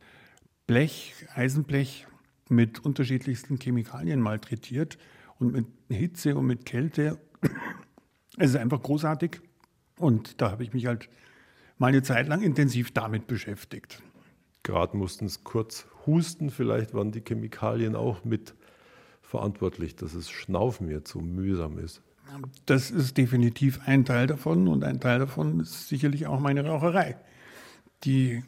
[0.68, 2.08] Blech, Eisenblech
[2.50, 4.98] mit unterschiedlichsten Chemikalien malträtiert
[5.38, 7.20] und mit Hitze und mit Kälte.
[8.38, 9.42] Es ist einfach großartig.
[9.98, 11.10] Und da habe ich mich halt
[11.78, 14.02] mal eine Zeit lang intensiv damit beschäftigt.
[14.64, 18.56] Gerade mussten es kurz husten, vielleicht waren die Chemikalien auch mit
[19.30, 22.02] verantwortlich, dass das Schnaufen jetzt so mühsam ist.
[22.66, 27.16] Das ist definitiv ein Teil davon und ein Teil davon ist sicherlich auch meine Raucherei,
[28.04, 28.44] die,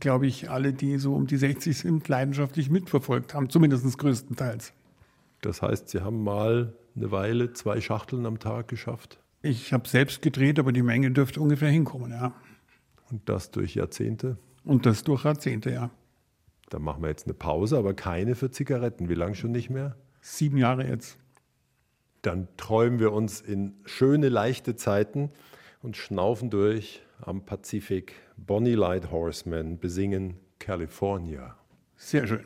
[0.00, 4.72] glaube ich, alle, die so um die 60 sind, leidenschaftlich mitverfolgt haben, zumindest größtenteils.
[5.40, 9.18] Das heißt, Sie haben mal eine Weile zwei Schachteln am Tag geschafft?
[9.40, 12.34] Ich habe selbst gedreht, aber die Menge dürfte ungefähr hinkommen, ja.
[13.10, 14.36] Und das durch Jahrzehnte?
[14.64, 15.90] Und das durch Jahrzehnte, ja.
[16.68, 19.08] Dann machen wir jetzt eine Pause, aber keine für Zigaretten.
[19.08, 19.96] Wie lange schon nicht mehr?
[20.20, 21.18] Sieben Jahre jetzt.
[22.22, 25.30] Dann träumen wir uns in schöne, leichte Zeiten
[25.82, 28.14] und schnaufen durch am Pazifik.
[28.36, 31.56] Bonnie Light Horseman besingen California.
[31.96, 32.44] Sehr schön.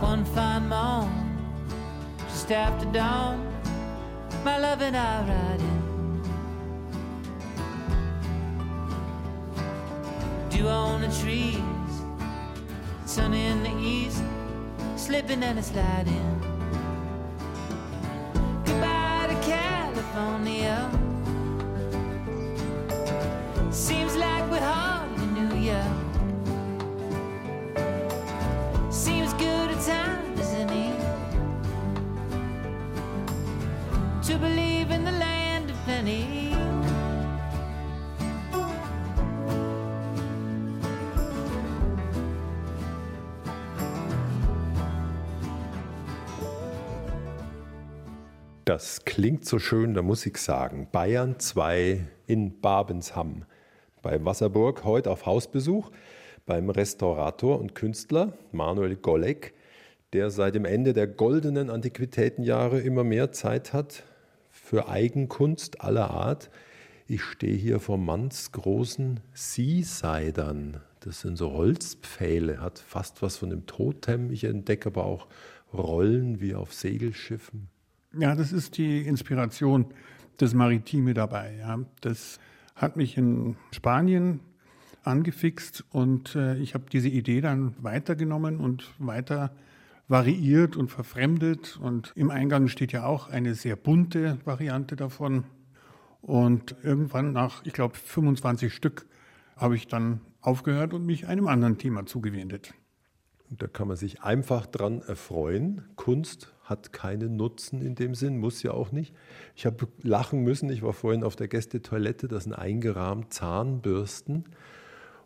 [0.00, 1.10] One fine morning,
[2.28, 3.40] just after dawn,
[4.44, 5.71] my love and I ride
[10.62, 11.58] Dew on the trees,
[13.04, 14.22] sun in the east,
[14.94, 16.40] slipping and sliding.
[18.64, 20.88] Goodbye to California.
[23.72, 26.01] Seems like we hardly knew ya.
[49.22, 50.88] Klingt so schön, da muss ich sagen.
[50.90, 53.44] Bayern 2 in Babensham
[54.02, 55.92] bei Wasserburg, heute auf Hausbesuch
[56.44, 59.54] beim Restaurator und Künstler Manuel Golleck,
[60.12, 64.02] der seit dem Ende der goldenen Antiquitätenjahre immer mehr Zeit hat
[64.50, 66.50] für Eigenkunst aller Art.
[67.06, 70.80] Ich stehe hier vor mannsgroßen Seasidern.
[70.98, 74.32] Das sind so Holzpfähle, hat fast was von dem Totem.
[74.32, 75.28] Ich entdecke aber auch
[75.72, 77.71] Rollen wie auf Segelschiffen.
[78.18, 79.86] Ja, das ist die Inspiration
[80.40, 81.56] des Maritime dabei.
[81.58, 81.78] Ja.
[82.00, 82.38] Das
[82.74, 84.40] hat mich in Spanien
[85.02, 89.52] angefixt und äh, ich habe diese Idee dann weitergenommen und weiter
[90.08, 91.78] variiert und verfremdet.
[91.80, 95.44] Und im Eingang steht ja auch eine sehr bunte Variante davon.
[96.20, 99.06] Und irgendwann nach, ich glaube, 25 Stück
[99.56, 102.74] habe ich dann aufgehört und mich einem anderen Thema zugewendet.
[103.50, 105.82] Da kann man sich einfach dran erfreuen.
[105.96, 109.14] Kunst hat keinen Nutzen in dem Sinn, muss ja auch nicht.
[109.54, 114.44] Ich habe lachen müssen, ich war vorhin auf der Gästetoilette, da sind eingerahmt Zahnbürsten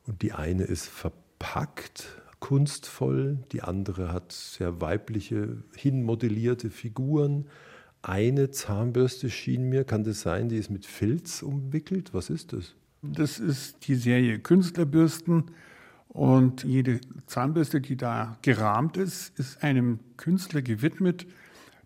[0.07, 7.47] und die eine ist verpackt, kunstvoll, die andere hat sehr weibliche, hinmodellierte Figuren.
[8.03, 12.13] Eine Zahnbürste schien mir, kann das sein, die ist mit Filz umwickelt?
[12.13, 12.75] Was ist das?
[13.03, 15.51] Das ist die Serie Künstlerbürsten
[16.17, 21.27] und jede Zahnbürste, die da gerahmt ist, ist einem Künstler gewidmet,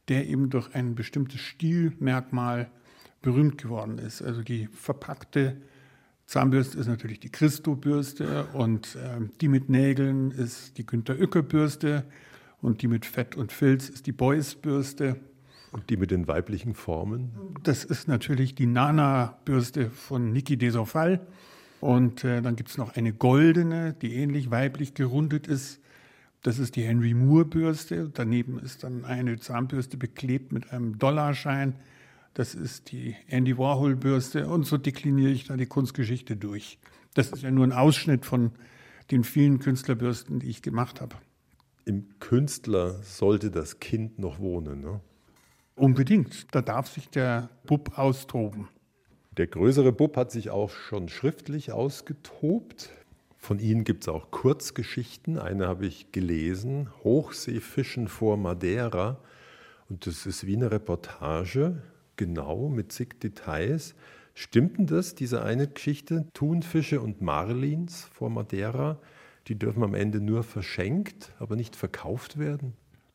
[0.07, 2.71] der eben durch ein bestimmtes Stilmerkmal
[3.23, 4.23] berühmt geworden ist.
[4.23, 5.57] Also die verpackte
[6.27, 12.05] Zahnbürste ist natürlich die Christo-Bürste und äh, die mit Nägeln ist die Günter-Uecker-Bürste
[12.63, 15.17] und die mit Fett und Filz ist die Beuys-Bürste.
[15.73, 17.33] Und die mit den weiblichen Formen?
[17.65, 21.27] Das ist natürlich die Nana-Bürste von Niki Desofal.
[21.81, 25.81] Und äh, dann gibt es noch eine goldene, die ähnlich weiblich gerundet ist.
[26.43, 28.11] Das ist die Henry Moore Bürste.
[28.13, 31.75] Daneben ist dann eine Zahnbürste beklebt mit einem Dollarschein.
[32.35, 34.47] Das ist die Andy Warhol Bürste.
[34.47, 36.79] Und so dekliniere ich da die Kunstgeschichte durch.
[37.15, 38.53] Das ist ja nur ein Ausschnitt von
[39.11, 41.17] den vielen Künstlerbürsten, die ich gemacht habe.
[41.85, 45.01] Im Künstler sollte das Kind noch wohnen, ne?
[45.75, 46.55] Unbedingt.
[46.55, 48.69] Da darf sich der Bub austoben.
[49.37, 52.91] Der größere Bub hat sich auch schon schriftlich ausgetobt.
[53.39, 55.39] Von Ihnen gibt es auch Kurzgeschichten.
[55.39, 59.21] Eine habe ich gelesen, Hochseefischen vor Madeira.
[59.89, 61.81] Und das ist wie eine Reportage,
[62.17, 63.95] genau mit zig Details.
[64.35, 66.27] Stimmt denn das, diese eine Geschichte?
[66.35, 68.99] Thunfische und Marlins vor Madeira,
[69.47, 72.73] die dürfen am Ende nur verschenkt, aber nicht verkauft werden?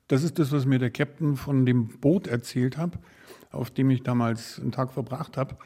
[0.07, 2.97] Das ist das, was mir der Captain von dem Boot erzählt hat,
[3.51, 5.57] auf dem ich damals einen Tag verbracht habe.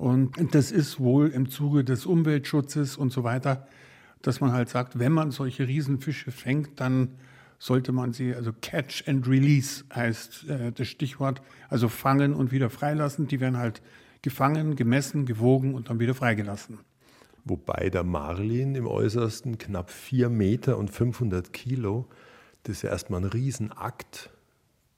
[0.00, 3.68] Und das ist wohl im Zuge des Umweltschutzes und so weiter,
[4.22, 7.16] dass man halt sagt, wenn man solche Riesenfische fängt, dann
[7.58, 12.70] sollte man sie, also Catch and Release heißt äh, das Stichwort, also fangen und wieder
[12.70, 13.26] freilassen.
[13.26, 13.82] Die werden halt
[14.22, 16.78] gefangen, gemessen, gewogen und dann wieder freigelassen.
[17.44, 22.06] Wobei der Marlin im Äußersten knapp vier Meter und 500 Kilo
[22.62, 24.30] Das ist ja erstmal ein Riesenakt,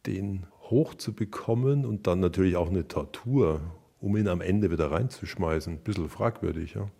[0.06, 3.62] den hochzubekommen und dann natürlich auch eine Tortur,
[4.02, 5.74] um ihn am Ende wieder reinzuschmeißen.
[5.74, 6.90] Ein bisschen fragwürdig, ja.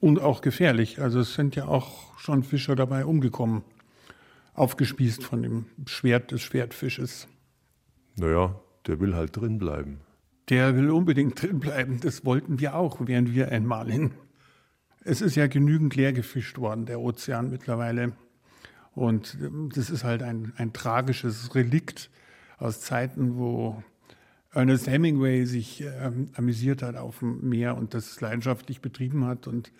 [0.00, 1.00] Und auch gefährlich.
[1.00, 3.62] Also es sind ja auch schon Fischer dabei umgekommen,
[4.54, 7.28] aufgespießt von dem Schwert des Schwertfisches.
[8.16, 10.00] Naja, der will halt drin bleiben.
[10.48, 12.00] Der will unbedingt drin bleiben.
[12.00, 14.10] Das wollten wir auch, wären wir einmal hin.
[15.04, 18.12] Es ist ja genügend leer gefischt worden, der Ozean mittlerweile.
[18.94, 19.38] Und
[19.74, 22.10] das ist halt ein, ein tragisches Relikt
[22.58, 23.82] aus Zeiten, wo
[24.52, 29.46] Ernest Hemingway sich ähm, amüsiert hat auf dem Meer und das leidenschaftlich betrieben hat.
[29.46, 29.72] Und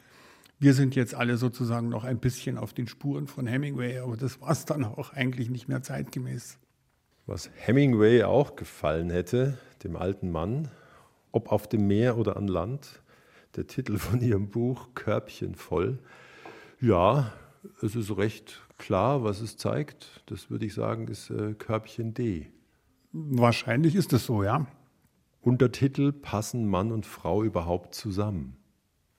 [0.58, 4.40] wir sind jetzt alle sozusagen noch ein bisschen auf den Spuren von Hemingway, aber das
[4.40, 6.58] war es dann auch eigentlich nicht mehr zeitgemäß.
[7.26, 10.68] Was Hemingway auch gefallen hätte, dem alten Mann,
[11.32, 13.02] ob auf dem Meer oder an Land,
[13.56, 15.98] der Titel von ihrem Buch Körbchen voll.
[16.80, 17.32] Ja,
[17.82, 20.22] es ist recht klar, was es zeigt.
[20.26, 22.50] Das würde ich sagen, ist äh, Körbchen D.
[23.12, 24.66] Wahrscheinlich ist es so, ja.
[25.40, 28.56] Untertitel Passen Mann und Frau überhaupt zusammen?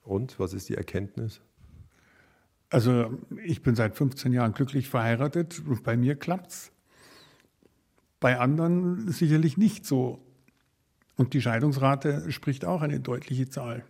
[0.02, 1.40] Und was ist die Erkenntnis?
[2.68, 6.72] Also ich bin seit 15 Jahren glücklich verheiratet und bei mir klappt's.
[8.20, 10.20] Bei anderen sicherlich nicht so.
[11.16, 13.84] Und die Scheidungsrate spricht auch eine deutliche Zahl.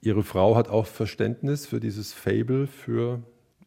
[0.00, 3.22] Ihre Frau hat auch Verständnis für dieses Fable für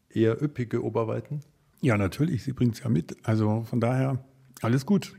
[0.10, 1.40] eher üppige Oberweiten?
[1.82, 3.16] Ja, natürlich, sie bringt es ja mit.
[3.24, 4.24] Also von daher
[4.62, 5.16] alles gut.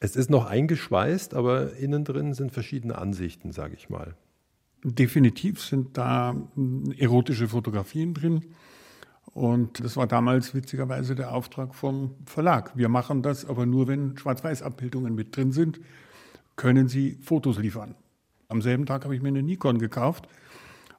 [0.00, 4.16] Es ist noch eingeschweißt, aber innen drin sind verschiedene Ansichten, sage ich mal.
[4.82, 8.44] Definitiv sind da hm, erotische Fotografien drin.
[9.26, 12.76] Und das war damals witzigerweise der Auftrag vom Verlag.
[12.76, 15.80] Wir machen das, aber nur wenn Schwarz-Weiß-Abbildungen mit drin sind,
[16.56, 17.94] können Sie Fotos liefern.
[18.48, 20.28] Am selben Tag habe ich mir eine Nikon gekauft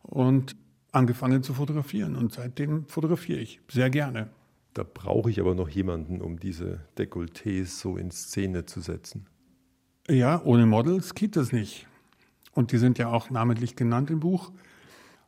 [0.02, 0.56] und
[0.92, 2.16] angefangen zu fotografieren.
[2.16, 4.30] Und seitdem fotografiere ich sehr gerne.
[4.74, 9.28] Da brauche ich aber noch jemanden, um diese Dekolletés so in Szene zu setzen.
[10.10, 11.88] Ja, ohne Models geht das nicht.
[12.54, 14.52] Und die sind ja auch namentlich genannt im Buch.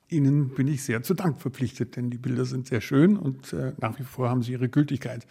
[0.09, 3.73] Ihnen bin ich sehr zu Dank verpflichtet, denn die Bilder sind sehr schön und äh,
[3.79, 5.25] nach wie vor haben sie ihre Gültigkeit.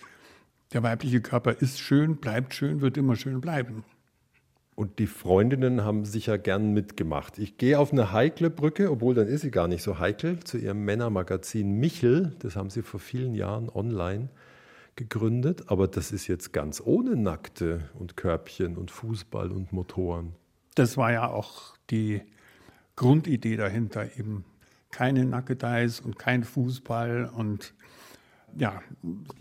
[0.72, 3.84] Der weibliche Körper ist schön, bleibt schön, wird immer schön bleiben.
[4.76, 7.38] Und die Freundinnen haben sicher gern mitgemacht.
[7.38, 10.58] Ich gehe auf eine heikle Brücke, obwohl dann ist sie gar nicht so heikel, zu
[10.58, 12.32] ihrem Männermagazin Michel.
[12.40, 14.30] Das haben sie vor vielen Jahren online
[14.96, 15.64] gegründet.
[15.68, 20.34] Aber das ist jetzt ganz ohne Nackte und Körbchen und Fußball und Motoren.
[20.74, 22.22] Das war ja auch die
[22.96, 24.44] Grundidee dahinter, eben
[24.90, 27.74] keine Nackedeis und kein Fußball und
[28.56, 28.82] ja.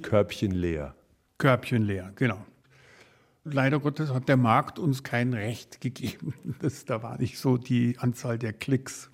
[0.04, 0.96] Körbchen leer.
[1.40, 2.46] Körbchen leer, genau.
[3.46, 6.34] Leider Gottes hat der Markt uns kein Recht gegeben.
[6.60, 9.10] Das, da war nicht so die Anzahl der Klicks.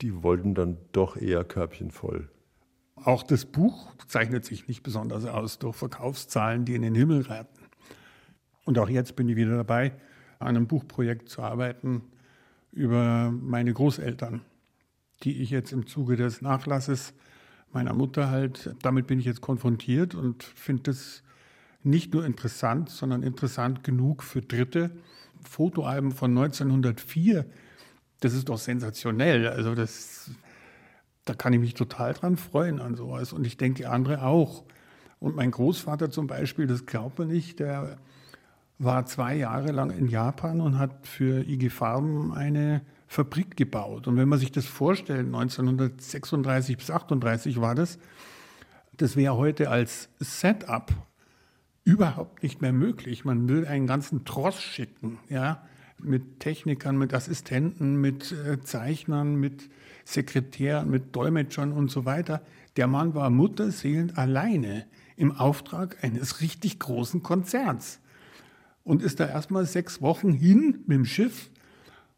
[0.00, 2.30] Die wollten dann doch eher Körbchen voll.
[2.96, 7.66] Auch das Buch zeichnet sich nicht besonders aus durch Verkaufszahlen, die in den Himmel reiten.
[8.64, 9.92] Und auch jetzt bin ich wieder dabei,
[10.38, 12.02] an einem Buchprojekt zu arbeiten
[12.72, 14.42] über meine Großeltern,
[15.22, 17.14] die ich jetzt im Zuge des Nachlasses
[17.72, 21.22] meiner Mutter halt, damit bin ich jetzt konfrontiert und finde das
[21.82, 24.90] nicht nur interessant, sondern interessant genug für Dritte.
[25.42, 27.46] Fotoalben von 1904,
[28.20, 29.48] das ist doch sensationell.
[29.48, 30.30] Also das,
[31.24, 33.32] da kann ich mich total dran freuen an sowas.
[33.32, 34.64] Und ich denke, andere auch.
[35.20, 37.98] Und mein Großvater zum Beispiel, das glaubt man nicht, der
[38.78, 44.06] war zwei Jahre lang in Japan und hat für IG Farben eine Fabrik gebaut.
[44.06, 47.98] Und wenn man sich das vorstellt, 1936 bis 38 war das,
[48.96, 50.92] das wäre heute als Setup
[51.88, 53.24] überhaupt nicht mehr möglich.
[53.24, 55.66] Man will einen ganzen Tross schicken, ja,
[55.98, 59.70] mit Technikern, mit Assistenten, mit äh, Zeichnern, mit
[60.04, 62.42] Sekretären, mit Dolmetschern und so weiter.
[62.76, 64.84] Der Mann war mutterseelend alleine
[65.16, 68.00] im Auftrag eines richtig großen Konzerns
[68.84, 71.48] und ist da erstmal sechs Wochen hin mit dem Schiff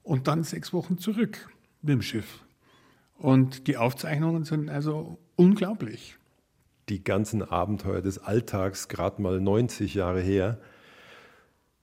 [0.03, 1.49] und dann sechs Wochen zurück
[1.81, 2.45] mit dem Schiff.
[3.19, 6.19] Und die Aufzeichnungen sind also unglaublich
[6.91, 10.59] die ganzen Abenteuer des Alltags gerade mal 90 Jahre her.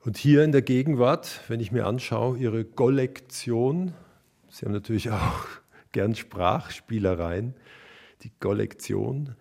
[0.02, 3.94] Und hier in der Gegenwart, wenn ich mir anschaue, Ihre Kollektion,
[4.50, 5.46] Sie haben natürlich auch
[5.92, 7.56] gern Sprachspielereien,
[8.24, 9.36] die Kollektion,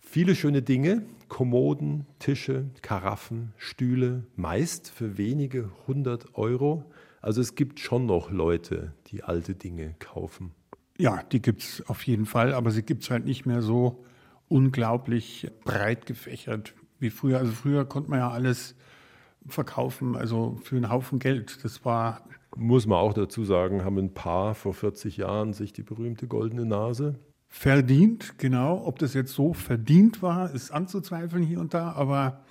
[0.00, 6.84] viele schöne Dinge, Kommoden, Tische, Karaffen, Stühle, meist für wenige hundert Euro.
[7.20, 10.52] Also es gibt schon noch Leute, die alte Dinge kaufen.
[10.96, 14.04] Ja, die gibt es auf jeden Fall, aber sie gibt es halt nicht mehr so
[14.48, 17.38] unglaublich breit gefächert wie früher.
[17.38, 18.74] Also früher konnte man ja alles
[19.46, 21.64] verkaufen, also für einen Haufen Geld.
[21.64, 22.24] Das war.
[22.56, 26.64] Muss man auch dazu sagen, haben ein paar vor 40 Jahren sich die berühmte goldene
[26.64, 27.18] Nase
[27.48, 28.84] Verdient, genau.
[28.84, 32.44] Ob das jetzt so verdient war, ist anzuzweifeln hier und da, aber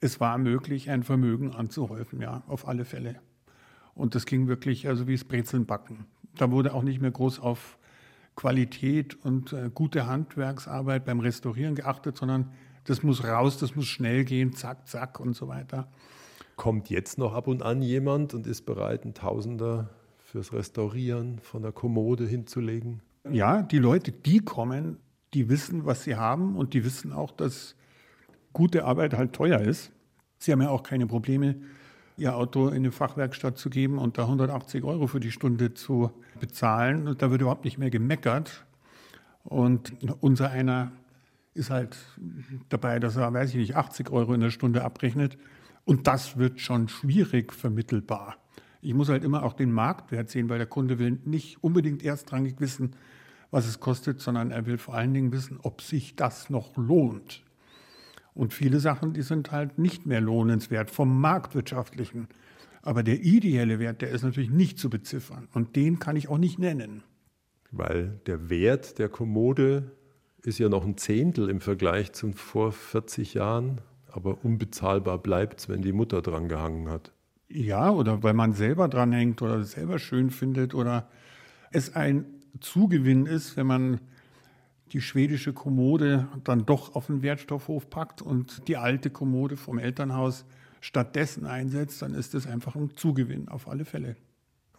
[0.00, 3.16] es war möglich, ein Vermögen anzuhäufen, ja, auf alle Fälle.
[3.94, 6.06] Und das ging wirklich, also wie es Brezeln backen.
[6.36, 7.78] Da wurde auch nicht mehr groß auf
[8.36, 12.50] Qualität und äh, gute Handwerksarbeit beim Restaurieren geachtet, sondern
[12.84, 15.88] das muss raus, das muss schnell gehen, zack, zack und so weiter.
[16.56, 21.62] Kommt jetzt noch ab und an jemand und ist bereit, einen Tausender fürs Restaurieren von
[21.62, 23.02] der Kommode hinzulegen?
[23.30, 24.98] Ja, die Leute, die kommen,
[25.32, 27.74] die wissen, was sie haben und die wissen auch, dass
[28.52, 29.90] gute Arbeit halt teuer ist.
[30.38, 31.56] Sie haben ja auch keine Probleme,
[32.16, 36.10] ihr Auto in eine Fachwerkstatt zu geben und da 180 Euro für die Stunde zu
[36.38, 37.08] bezahlen.
[37.08, 38.64] Und da wird überhaupt nicht mehr gemeckert.
[39.42, 40.92] Und unser einer
[41.54, 41.96] ist halt
[42.68, 45.38] dabei, dass er, weiß ich nicht, 80 Euro in der Stunde abrechnet.
[45.84, 48.36] Und das wird schon schwierig vermittelbar.
[48.80, 52.56] Ich muss halt immer auch den Marktwert sehen, weil der Kunde will nicht unbedingt erstrangig
[52.58, 52.96] wissen,
[53.50, 57.43] was es kostet, sondern er will vor allen Dingen wissen, ob sich das noch lohnt.
[58.34, 62.28] Und viele Sachen, die sind halt nicht mehr lohnenswert vom marktwirtschaftlichen.
[62.82, 65.48] Aber der ideelle Wert, der ist natürlich nicht zu beziffern.
[65.52, 67.04] Und den kann ich auch nicht nennen.
[67.70, 69.92] Weil der Wert der Kommode
[70.42, 73.80] ist ja noch ein Zehntel im Vergleich zu vor 40 Jahren.
[74.10, 77.12] Aber unbezahlbar bleibt es, wenn die Mutter dran gehangen hat.
[77.48, 81.08] Ja, oder weil man selber dran hängt oder es selber schön findet oder
[81.70, 82.26] es ein
[82.60, 84.00] Zugewinn ist, wenn man
[84.92, 90.44] die schwedische Kommode dann doch auf den Wertstoffhof packt und die alte Kommode vom Elternhaus
[90.80, 94.16] stattdessen einsetzt, dann ist das einfach ein Zugewinn auf alle Fälle.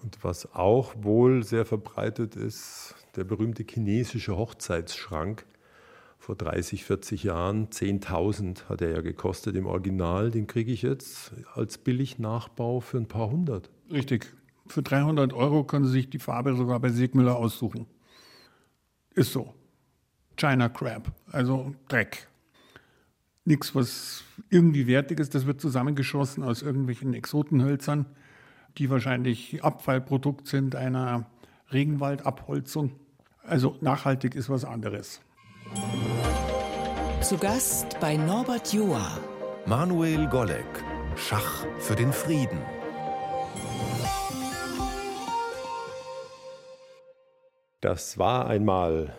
[0.03, 5.45] Und was auch wohl sehr verbreitet ist, der berühmte chinesische Hochzeitsschrank.
[6.19, 10.31] Vor 30, 40 Jahren, 10.000 hat er ja gekostet im Original.
[10.31, 13.69] Den kriege ich jetzt als Billignachbau für ein paar hundert.
[13.91, 14.33] Richtig.
[14.67, 17.87] Für 300 Euro können Sie sich die Farbe sogar bei Sigmüller aussuchen.
[19.13, 19.53] Ist so.
[20.37, 22.27] China Crab, also Dreck.
[23.45, 28.05] Nichts, was irgendwie wertig ist, das wird zusammengeschossen aus irgendwelchen Exotenhölzern,
[28.77, 31.27] die wahrscheinlich Abfallprodukt sind einer
[31.71, 32.91] Regenwaldabholzung.
[33.43, 35.21] Also nachhaltig ist was anderes.
[37.21, 39.19] Zu Gast bei Norbert Joa.
[39.65, 40.65] Manuel Golleck,
[41.15, 42.59] Schach für den Frieden.
[47.81, 49.15] Das war einmal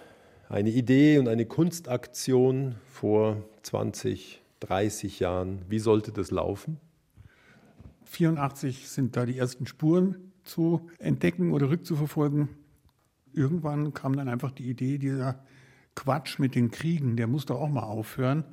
[0.48, 5.62] eine Idee und eine Kunstaktion vor 20, 30 Jahren.
[5.68, 6.78] Wie sollte das laufen?
[8.04, 12.48] 84 sind da die ersten Spuren zu entdecken oder rückzuverfolgen.
[13.32, 15.44] Irgendwann kam dann einfach die Idee, dieser
[15.94, 18.44] Quatsch mit den Kriegen, der muss doch auch mal aufhören.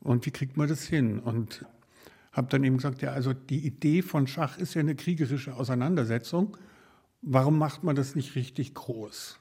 [0.00, 1.18] Und wie kriegt man das hin?
[1.18, 1.66] Und
[2.32, 6.56] habe dann eben gesagt, ja, also die Idee von Schach ist ja eine kriegerische Auseinandersetzung.
[7.22, 9.38] Warum macht man das nicht richtig groß?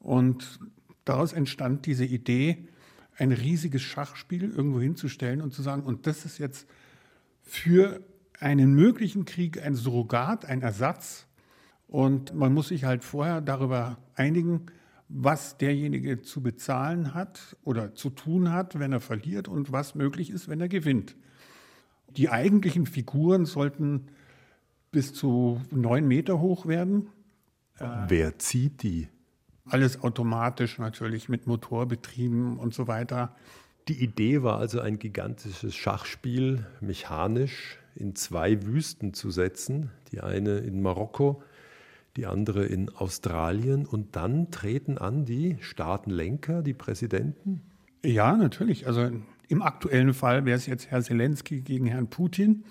[0.00, 0.58] Und
[1.04, 2.68] daraus entstand diese Idee,
[3.16, 6.66] ein riesiges Schachspiel irgendwo hinzustellen und zu sagen, und das ist jetzt
[7.42, 8.00] für
[8.40, 11.26] einen möglichen Krieg ein Surrogat, ein Ersatz.
[11.86, 14.66] Und man muss sich halt vorher darüber einigen,
[15.08, 20.30] was derjenige zu bezahlen hat oder zu tun hat, wenn er verliert und was möglich
[20.30, 21.16] ist, wenn er gewinnt.
[22.16, 24.08] Die eigentlichen Figuren sollten
[24.90, 27.08] bis zu neun Meter hoch werden.
[28.08, 29.08] Wer zieht die?
[29.68, 33.34] Alles automatisch natürlich mit Motor betrieben und so weiter.
[33.88, 39.90] Die Idee war also ein gigantisches Schachspiel mechanisch in zwei Wüsten zu setzen.
[40.12, 41.42] Die eine in Marokko,
[42.16, 43.86] die andere in Australien.
[43.86, 47.62] Und dann treten an die Staatenlenker, die Präsidenten.
[48.04, 48.86] Ja, natürlich.
[48.86, 49.10] Also
[49.48, 52.64] im aktuellen Fall wäre es jetzt Herr Zelensky gegen Herrn Putin.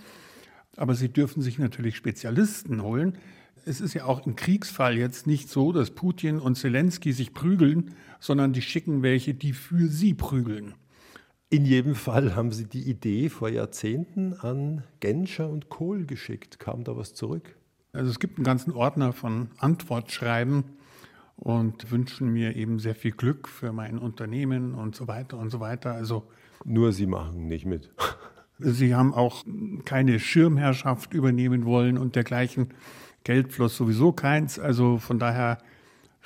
[0.77, 3.17] Aber Sie dürfen sich natürlich Spezialisten holen,
[3.65, 7.95] es ist ja auch im Kriegsfall jetzt nicht so, dass Putin und Zelensky sich prügeln,
[8.19, 10.75] sondern die schicken welche, die für sie prügeln.
[11.49, 16.59] In jedem Fall haben Sie die Idee vor Jahrzehnten an Genscher und Kohl geschickt.
[16.59, 17.57] Kam da was zurück?
[17.91, 20.63] Also es gibt einen ganzen Ordner von Antwortschreiben
[21.35, 25.59] und wünschen mir eben sehr viel Glück für mein Unternehmen und so weiter und so
[25.59, 25.91] weiter.
[25.91, 26.23] Also
[26.63, 27.89] nur Sie machen nicht mit.
[28.59, 29.43] Sie haben auch
[29.83, 32.69] keine Schirmherrschaft übernehmen wollen und dergleichen.
[33.23, 34.59] Geld floss sowieso keins.
[34.59, 35.57] Also von daher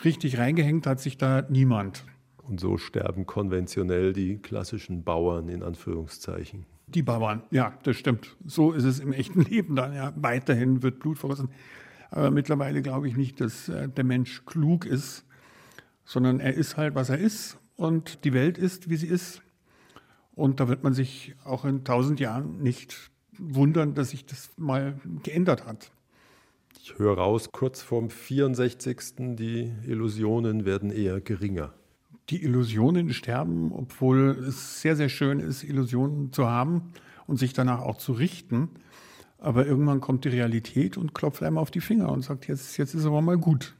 [0.04, 2.06] richtig reingehängt hat sich da niemand.
[2.44, 6.66] Und so sterben konventionell die klassischen Bauern in Anführungszeichen.
[6.88, 8.36] Die Bauern, ja, das stimmt.
[8.46, 9.94] So ist es im echten Leben dann.
[9.94, 10.14] Ja.
[10.16, 11.50] Weiterhin wird Blut vergossen.
[12.12, 15.26] Aber mittlerweile glaube ich nicht, dass äh, der Mensch klug ist,
[16.06, 17.58] sondern er ist halt, was er ist.
[17.76, 19.42] Und die Welt ist, wie sie ist.
[20.36, 25.00] Und da wird man sich auch in tausend Jahren nicht wundern, dass sich das mal
[25.24, 25.92] geändert hat.
[26.80, 29.36] Ich höre raus, kurz vorm 64.
[29.36, 31.74] Die Illusionen werden eher geringer.
[32.30, 36.92] die Illusionen sterben, obwohl es sehr, sehr schön ist, Illusionen zu haben
[37.28, 38.70] und sich danach auch zu richten.
[39.38, 42.96] Aber irgendwann kommt die Realität und klopft einem auf die Finger und sagt, jetzt, jetzt
[42.96, 43.76] ist aber mal gut.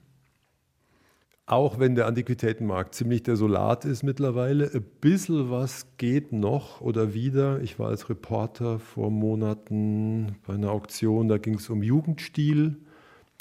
[1.48, 7.62] Auch wenn der Antiquitätenmarkt ziemlich desolat ist mittlerweile, ein bisschen was geht noch oder wieder.
[7.62, 12.78] Ich war als Reporter vor Monaten bei einer Auktion, da ging es um Jugendstil.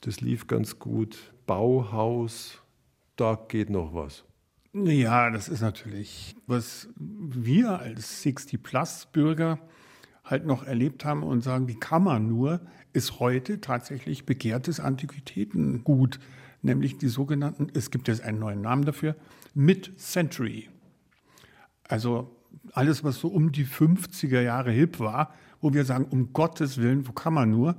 [0.02, 1.32] Das lief ganz gut.
[1.46, 2.62] Bauhaus,
[3.16, 4.24] da geht noch was.
[4.74, 9.60] Ja, das ist natürlich, was wir als 60-Plus-Bürger
[10.24, 12.60] halt noch erlebt haben und sagen, wie kann man nur,
[12.92, 16.18] ist heute tatsächlich begehrtes Antiquitätengut
[16.64, 19.14] nämlich die sogenannten, es gibt jetzt einen neuen Namen dafür,
[19.54, 20.68] Mid-Century.
[21.86, 22.34] Also
[22.72, 27.06] alles, was so um die 50er Jahre hip war, wo wir sagen, um Gottes Willen,
[27.06, 27.76] wo kann man nur?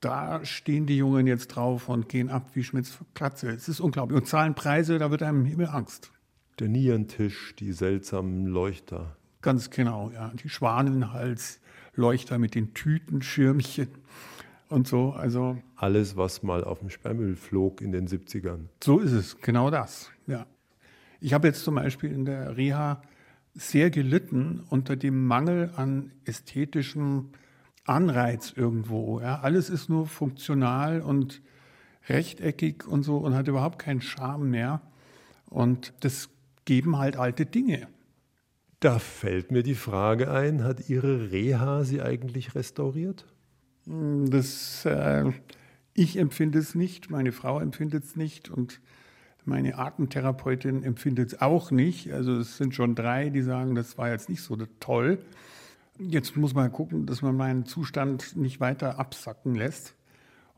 [0.00, 3.50] Da stehen die Jungen jetzt drauf und gehen ab wie Schmitz Klatze.
[3.50, 4.18] Es ist unglaublich.
[4.20, 6.12] Und zahlen Preise, da wird einem Himmel Angst.
[6.58, 9.16] Der Nierentisch, die seltsamen Leuchter.
[9.40, 10.32] Ganz genau, ja.
[10.42, 11.60] Die Schwanenhals,
[11.94, 13.88] Leuchter mit den Tütenschirmchen
[14.68, 15.12] und so.
[15.12, 18.66] Also alles, was mal auf dem Sperrmüll flog in den 70ern.
[18.82, 20.10] So ist es, genau das.
[20.26, 20.46] Ja.
[21.20, 23.02] Ich habe jetzt zum Beispiel in der Reha
[23.54, 27.30] sehr gelitten unter dem Mangel an ästhetischem
[27.84, 29.20] Anreiz irgendwo.
[29.20, 29.40] Ja.
[29.40, 31.40] Alles ist nur funktional und
[32.08, 34.80] rechteckig und so und hat überhaupt keinen Charme mehr.
[35.48, 36.30] Und das
[36.64, 37.88] geben halt alte Dinge.
[38.80, 43.24] Da fällt mir die Frage ein, hat Ihre Reha Sie eigentlich restauriert?
[43.86, 45.30] Das, äh,
[45.92, 48.80] ich empfinde es nicht, meine Frau empfindet es nicht und
[49.44, 52.12] meine Atemtherapeutin empfindet es auch nicht.
[52.12, 55.18] Also es sind schon drei, die sagen, das war jetzt nicht so toll.
[55.98, 59.94] Jetzt muss man gucken, dass man meinen Zustand nicht weiter absacken lässt,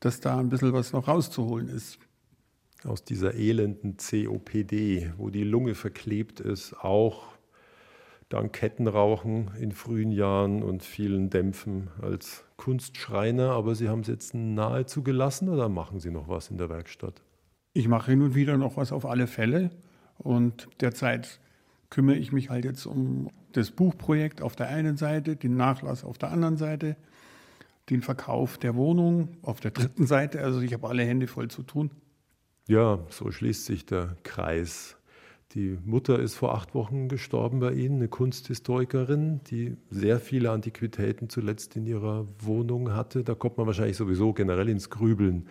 [0.01, 1.99] dass da ein bisschen was noch rauszuholen ist.
[2.85, 7.36] Aus dieser elenden COPD, wo die Lunge verklebt ist, auch
[8.29, 14.35] dank Kettenrauchen in frühen Jahren und vielen Dämpfen als Kunstschreiner, aber Sie haben es jetzt
[14.35, 17.22] nahezu gelassen oder machen Sie noch was in der Werkstatt?
[17.72, 19.70] Ich mache hin und wieder noch was auf alle Fälle
[20.18, 21.41] und derzeit
[21.91, 26.18] kümmere ich mich halt jetzt um das Buchprojekt auf der einen Seite, den Nachlass auf
[26.18, 26.97] der anderen Seite,
[27.91, 30.41] den Verkauf der Wohnung auf der dritten Seite.
[30.41, 31.91] Also ich habe alle Hände voll zu tun.
[32.66, 34.95] Ja, so schließt sich der Kreis.
[35.53, 41.28] Die Mutter ist vor acht Wochen gestorben bei Ihnen, eine Kunsthistorikerin, die sehr viele Antiquitäten
[41.28, 43.22] zuletzt in ihrer Wohnung hatte.
[43.22, 45.47] Da kommt man wahrscheinlich sowieso generell ins Grübeln.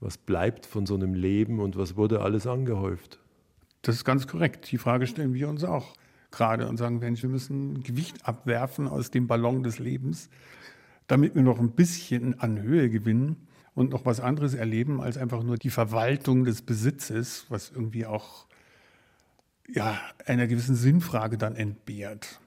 [0.00, 3.20] Was bleibt von so einem Leben und was wurde alles angehäuft?
[3.82, 4.70] Das ist ganz korrekt.
[4.70, 5.94] Die Frage stellen wir uns auch
[6.30, 10.30] gerade und sagen, wir müssen Gewicht abwerfen aus dem Ballon des Lebens,
[11.06, 15.42] damit wir noch ein bisschen an Höhe gewinnen und noch was anderes erleben als einfach
[15.44, 18.47] nur die Verwaltung des Besitzes, was irgendwie auch
[19.68, 22.40] ja, einer gewissen Sinnfrage dann entbehrt.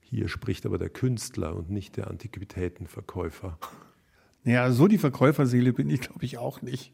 [0.00, 3.58] Hier spricht aber der Künstler und nicht der Antiquitätenverkäufer.
[4.44, 6.92] Ja, so die Verkäuferseele bin ich, glaube ich, auch nicht.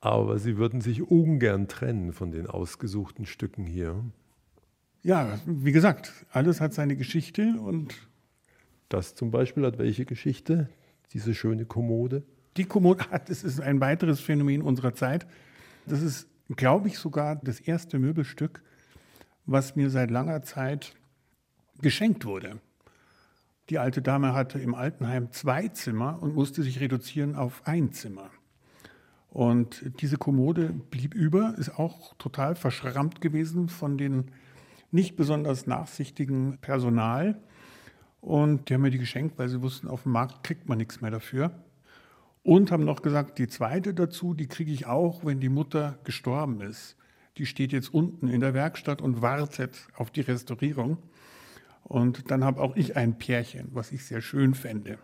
[0.00, 4.04] Aber Sie würden sich ungern trennen von den ausgesuchten Stücken hier.
[5.02, 7.94] Ja, wie gesagt, alles hat seine Geschichte und.
[8.88, 10.68] Das zum Beispiel hat welche Geschichte?
[11.12, 12.22] Diese schöne Kommode?
[12.56, 15.26] Die Kommode, das ist ein weiteres Phänomen unserer Zeit.
[15.86, 18.62] Das ist glaube ich, sogar das erste Möbelstück,
[19.46, 20.94] was mir seit langer Zeit
[21.80, 22.60] geschenkt wurde.
[23.70, 28.30] Die alte Dame hatte im Altenheim zwei Zimmer und musste sich reduzieren auf ein Zimmer.
[29.30, 34.30] Und diese Kommode blieb über, ist auch total verschrammt gewesen von den
[34.92, 37.40] nicht besonders nachsichtigen Personal.
[38.20, 41.00] Und die haben mir die geschenkt, weil sie wussten, auf dem Markt kriegt man nichts
[41.00, 41.50] mehr dafür.
[42.44, 46.60] Und haben noch gesagt, die zweite dazu, die kriege ich auch, wenn die Mutter gestorben
[46.60, 46.94] ist.
[47.38, 50.98] Die steht jetzt unten in der Werkstatt und wartet auf die Restaurierung.
[51.82, 54.98] Und dann habe auch ich ein Pärchen, was ich sehr schön fände.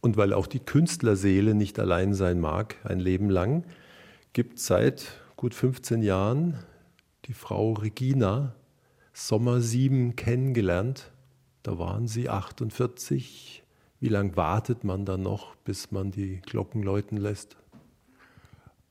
[0.00, 3.64] Und weil auch die Künstlerseele nicht allein sein mag, ein Leben lang,
[4.32, 6.58] gibt seit gut 15 Jahren
[7.24, 8.54] die Frau Regina
[9.12, 11.10] Sommer 7 kennengelernt.
[11.64, 13.64] Da waren sie 48,
[14.00, 17.56] wie lange wartet man dann noch, bis man die Glocken läuten lässt?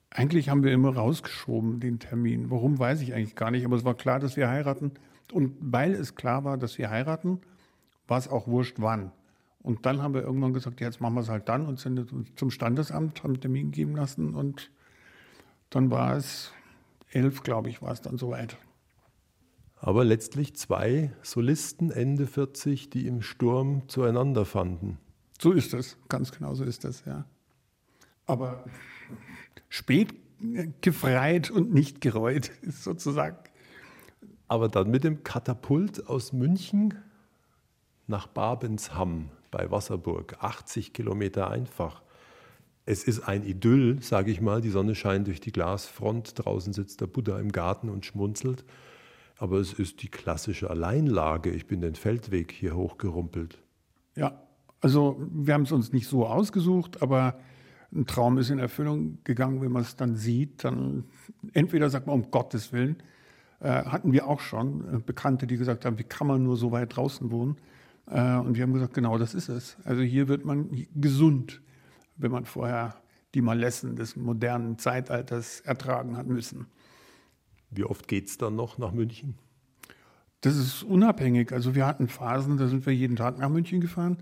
[0.10, 2.50] Eigentlich haben wir immer rausgeschoben den Termin.
[2.50, 4.92] Warum weiß ich eigentlich gar nicht, aber es war klar, dass wir heiraten.
[5.32, 7.42] Und weil es klar war, dass wir heiraten,
[8.08, 9.12] war es auch wurscht, wann.
[9.62, 12.52] Und dann haben wir irgendwann gesagt, jetzt machen wir es halt dann und sind zum
[12.52, 14.72] Standesamt, haben einen Termin geben lassen und
[15.70, 16.54] dann war es
[17.12, 18.58] elf, glaube ich, war es dann soweit.
[19.80, 24.98] Aber letztlich zwei Solisten Ende 40, die im Sturm zueinander fanden.
[25.40, 27.26] So ist es, ganz genau so ist das, ja.
[28.26, 28.66] Aber
[29.70, 30.14] spät
[30.82, 33.38] gefreit und nicht gereut ist sozusagen
[34.48, 36.96] Aber dann mit dem Katapult aus München
[38.08, 42.02] nach Babensham bei Wasserburg, 80 Kilometer einfach.
[42.86, 44.62] Es ist ein Idyll, sage ich mal.
[44.62, 46.34] Die Sonne scheint durch die Glasfront.
[46.36, 48.64] Draußen sitzt der Buddha im Garten und schmunzelt.
[49.38, 51.52] Aber es ist die klassische Alleinlage.
[51.52, 53.60] Ich bin den Feldweg hier hochgerumpelt.
[54.16, 54.42] Ja,
[54.82, 57.40] also wir haben es uns nicht so ausgesucht, aber
[57.94, 60.64] ein Traum ist in Erfüllung gegangen, wenn man es dann sieht.
[60.64, 61.06] Dann
[61.54, 62.98] entweder sagt man um Gottes Willen,
[63.60, 66.72] äh, hatten wir auch schon äh, Bekannte, die gesagt haben, wie kann man nur so
[66.72, 67.58] weit draußen wohnen?
[68.08, 69.78] Äh, und wir haben gesagt, genau das ist es.
[69.84, 71.62] Also hier wird man gesund,
[72.18, 72.96] wenn man vorher
[73.34, 76.68] die Malessen des modernen Zeitalters ertragen hat müssen.
[77.70, 79.36] Wie oft geht es dann noch nach München?
[80.42, 81.52] Das ist unabhängig.
[81.52, 84.18] Also wir hatten Phasen, da sind wir jeden Tag nach München gefahren.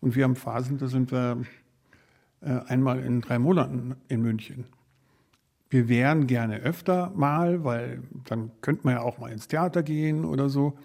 [0.00, 1.42] Und wir haben Phasen, da sind wir
[2.40, 4.66] äh, einmal in drei Monaten in München.
[5.70, 10.24] Wir wären gerne öfter mal, weil dann könnte man ja auch mal ins Theater gehen
[10.24, 10.76] oder so.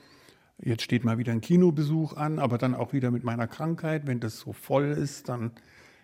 [0.59, 4.07] Jetzt steht mal wieder ein Kinobesuch an, aber dann auch wieder mit meiner Krankheit.
[4.07, 5.51] Wenn das so voll ist, dann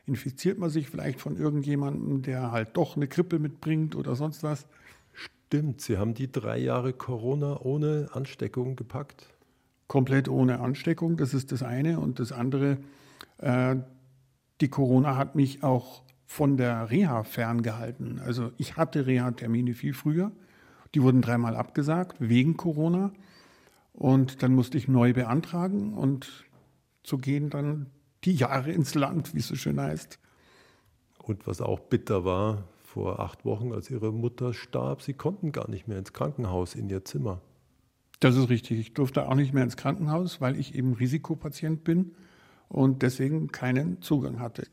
[0.06, 4.68] infiziert man sich vielleicht von irgendjemandem, der halt doch eine Krippe mitbringt oder sonst was.
[5.54, 9.28] Stimmt, Sie haben die drei Jahre Corona ohne Ansteckung gepackt?
[9.86, 12.00] Komplett ohne Ansteckung, das ist das eine.
[12.00, 12.80] Und das andere,
[13.38, 13.76] äh,
[14.62, 18.20] die Corona hat mich auch von der Reha ferngehalten.
[18.20, 20.32] Also ich hatte Reha-Termine viel früher.
[20.96, 23.14] Die wurden dreimal abgesagt wegen Corona.
[23.94, 26.48] Und dann musste ich neu beantragen und
[27.04, 27.92] so gehen dann
[28.24, 30.18] die Jahre ins Land, wie es so schön heißt.
[31.20, 32.64] Und was auch bitter war,
[32.94, 36.90] vor acht Wochen, als ihre Mutter starb, sie konnten gar nicht mehr ins Krankenhaus, in
[36.90, 37.42] ihr Zimmer.
[38.20, 38.80] Das ist richtig.
[38.80, 42.12] Ich durfte auch nicht mehr ins Krankenhaus, weil ich eben Risikopatient bin
[42.70, 44.68] und deswegen keinen Zugang hatte.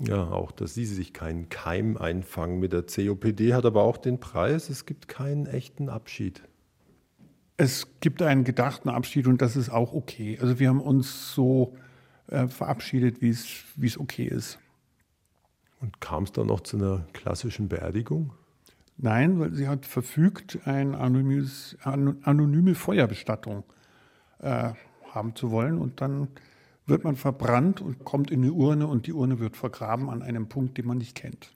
[0.00, 4.18] Ja, auch, dass Sie sich keinen Keim einfangen mit der COPD, hat aber auch den
[4.18, 6.42] Preis, es gibt keinen echten Abschied.
[7.58, 10.38] Es gibt einen gedachten Abschied und das ist auch okay.
[10.40, 11.76] Also wir haben uns so
[12.28, 14.58] äh, verabschiedet, wie es okay ist.
[15.80, 18.32] Und kam es dann noch zu einer klassischen Beerdigung?
[18.96, 23.62] Nein, weil sie hat verfügt, eine anonyme Feuerbestattung
[24.40, 24.72] äh,
[25.12, 26.28] haben zu wollen und dann
[26.86, 30.48] wird man verbrannt und kommt in eine Urne und die Urne wird vergraben an einem
[30.48, 31.54] Punkt, den man nicht kennt.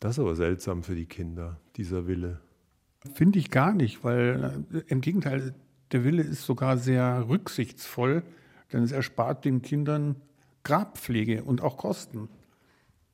[0.00, 2.40] Das ist aber seltsam für die Kinder, dieser Wille.
[3.14, 5.54] Finde ich gar nicht, weil äh, im Gegenteil,
[5.92, 8.22] der Wille ist sogar sehr rücksichtsvoll,
[8.72, 10.16] denn es erspart den Kindern
[10.62, 12.28] Grabpflege und auch Kosten.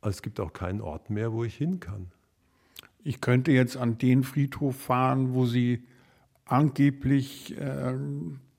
[0.01, 2.11] Also es gibt auch keinen Ort mehr, wo ich hin kann.
[3.03, 5.85] Ich könnte jetzt an den Friedhof fahren, wo sie
[6.45, 7.95] angeblich äh,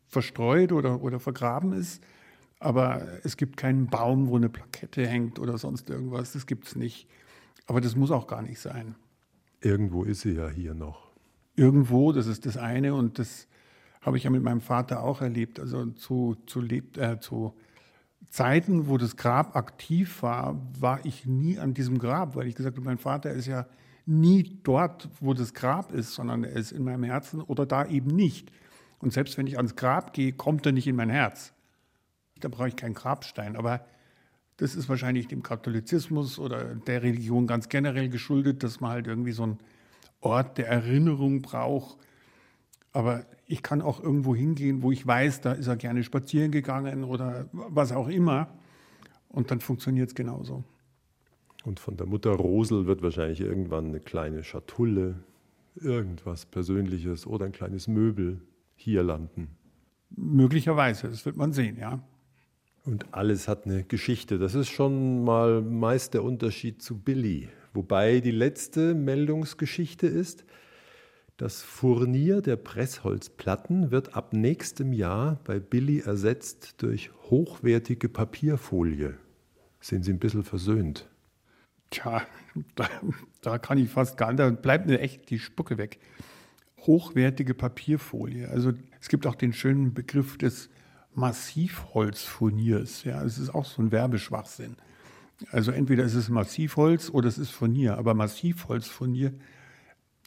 [0.08, 2.04] verstreut oder, oder vergraben ist.
[2.60, 6.34] Aber es gibt keinen Baum, wo eine Plakette hängt oder sonst irgendwas.
[6.34, 7.08] Das gibt es nicht.
[7.66, 8.96] Aber das muss auch gar nicht sein.
[9.62, 11.12] Irgendwo ist sie ja hier noch.
[11.56, 12.94] Irgendwo, das ist das eine.
[12.94, 13.48] Und das
[14.02, 15.60] habe ich ja mit meinem Vater auch erlebt.
[15.60, 17.56] Also zu, zu, lebt, äh, zu
[18.30, 22.78] Zeiten, wo das Grab aktiv war, war ich nie an diesem Grab, weil ich gesagt
[22.78, 23.66] habe, mein Vater ist ja
[24.06, 28.16] nie dort, wo das Grab ist, sondern er ist in meinem Herzen oder da eben
[28.16, 28.52] nicht.
[29.00, 31.54] Und selbst wenn ich ans Grab gehe, kommt er nicht in mein Herz
[32.44, 33.56] da brauche ich keinen Grabstein.
[33.56, 33.86] Aber
[34.58, 39.32] das ist wahrscheinlich dem Katholizismus oder der Religion ganz generell geschuldet, dass man halt irgendwie
[39.32, 39.60] so einen
[40.20, 41.98] Ort der Erinnerung braucht.
[42.94, 47.04] Aber ich kann auch irgendwo hingehen, wo ich weiß, da ist er gerne spazieren gegangen
[47.04, 48.48] oder was auch immer.
[49.30, 50.64] Und dann funktioniert es genauso.
[51.64, 55.24] Und von der Mutter Rosel wird wahrscheinlich irgendwann eine kleine Schatulle,
[55.76, 58.42] irgendwas Persönliches oder ein kleines Möbel
[58.76, 59.50] hier landen.
[60.10, 62.04] Möglicherweise, das wird man sehen, ja.
[62.84, 64.40] Und alles hat eine Geschichte.
[64.40, 67.48] Das ist schon mal meist der Unterschied zu Billy.
[67.74, 70.44] Wobei die letzte Meldungsgeschichte ist,
[71.42, 79.18] das Furnier der Pressholzplatten wird ab nächstem Jahr bei Billy ersetzt durch hochwertige Papierfolie.
[79.80, 81.10] Sind Sie ein bisschen versöhnt?
[81.90, 82.22] Tja,
[82.76, 82.88] da,
[83.42, 85.98] da kann ich fast gar nicht, da bleibt mir echt die Spucke weg.
[86.82, 88.48] Hochwertige Papierfolie.
[88.48, 90.70] Also es gibt auch den schönen Begriff des
[91.16, 93.04] Massivholzfurniers.
[93.04, 94.76] Ja, es ist auch so ein Werbeschwachsinn.
[95.50, 99.34] Also entweder ist es Massivholz oder es ist Furnier, aber Massivholzfurnier,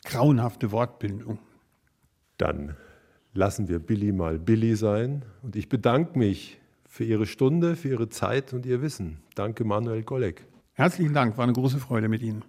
[0.05, 1.38] grauenhafte Wortbildung.
[2.38, 2.76] Dann
[3.32, 8.09] lassen wir Billy mal Billy sein und ich bedanke mich für Ihre Stunde, für Ihre
[8.09, 9.18] Zeit und Ihr Wissen.
[9.34, 10.46] Danke, Manuel Golleck.
[10.74, 12.44] Herzlichen Dank, war eine große Freude mit Ihnen.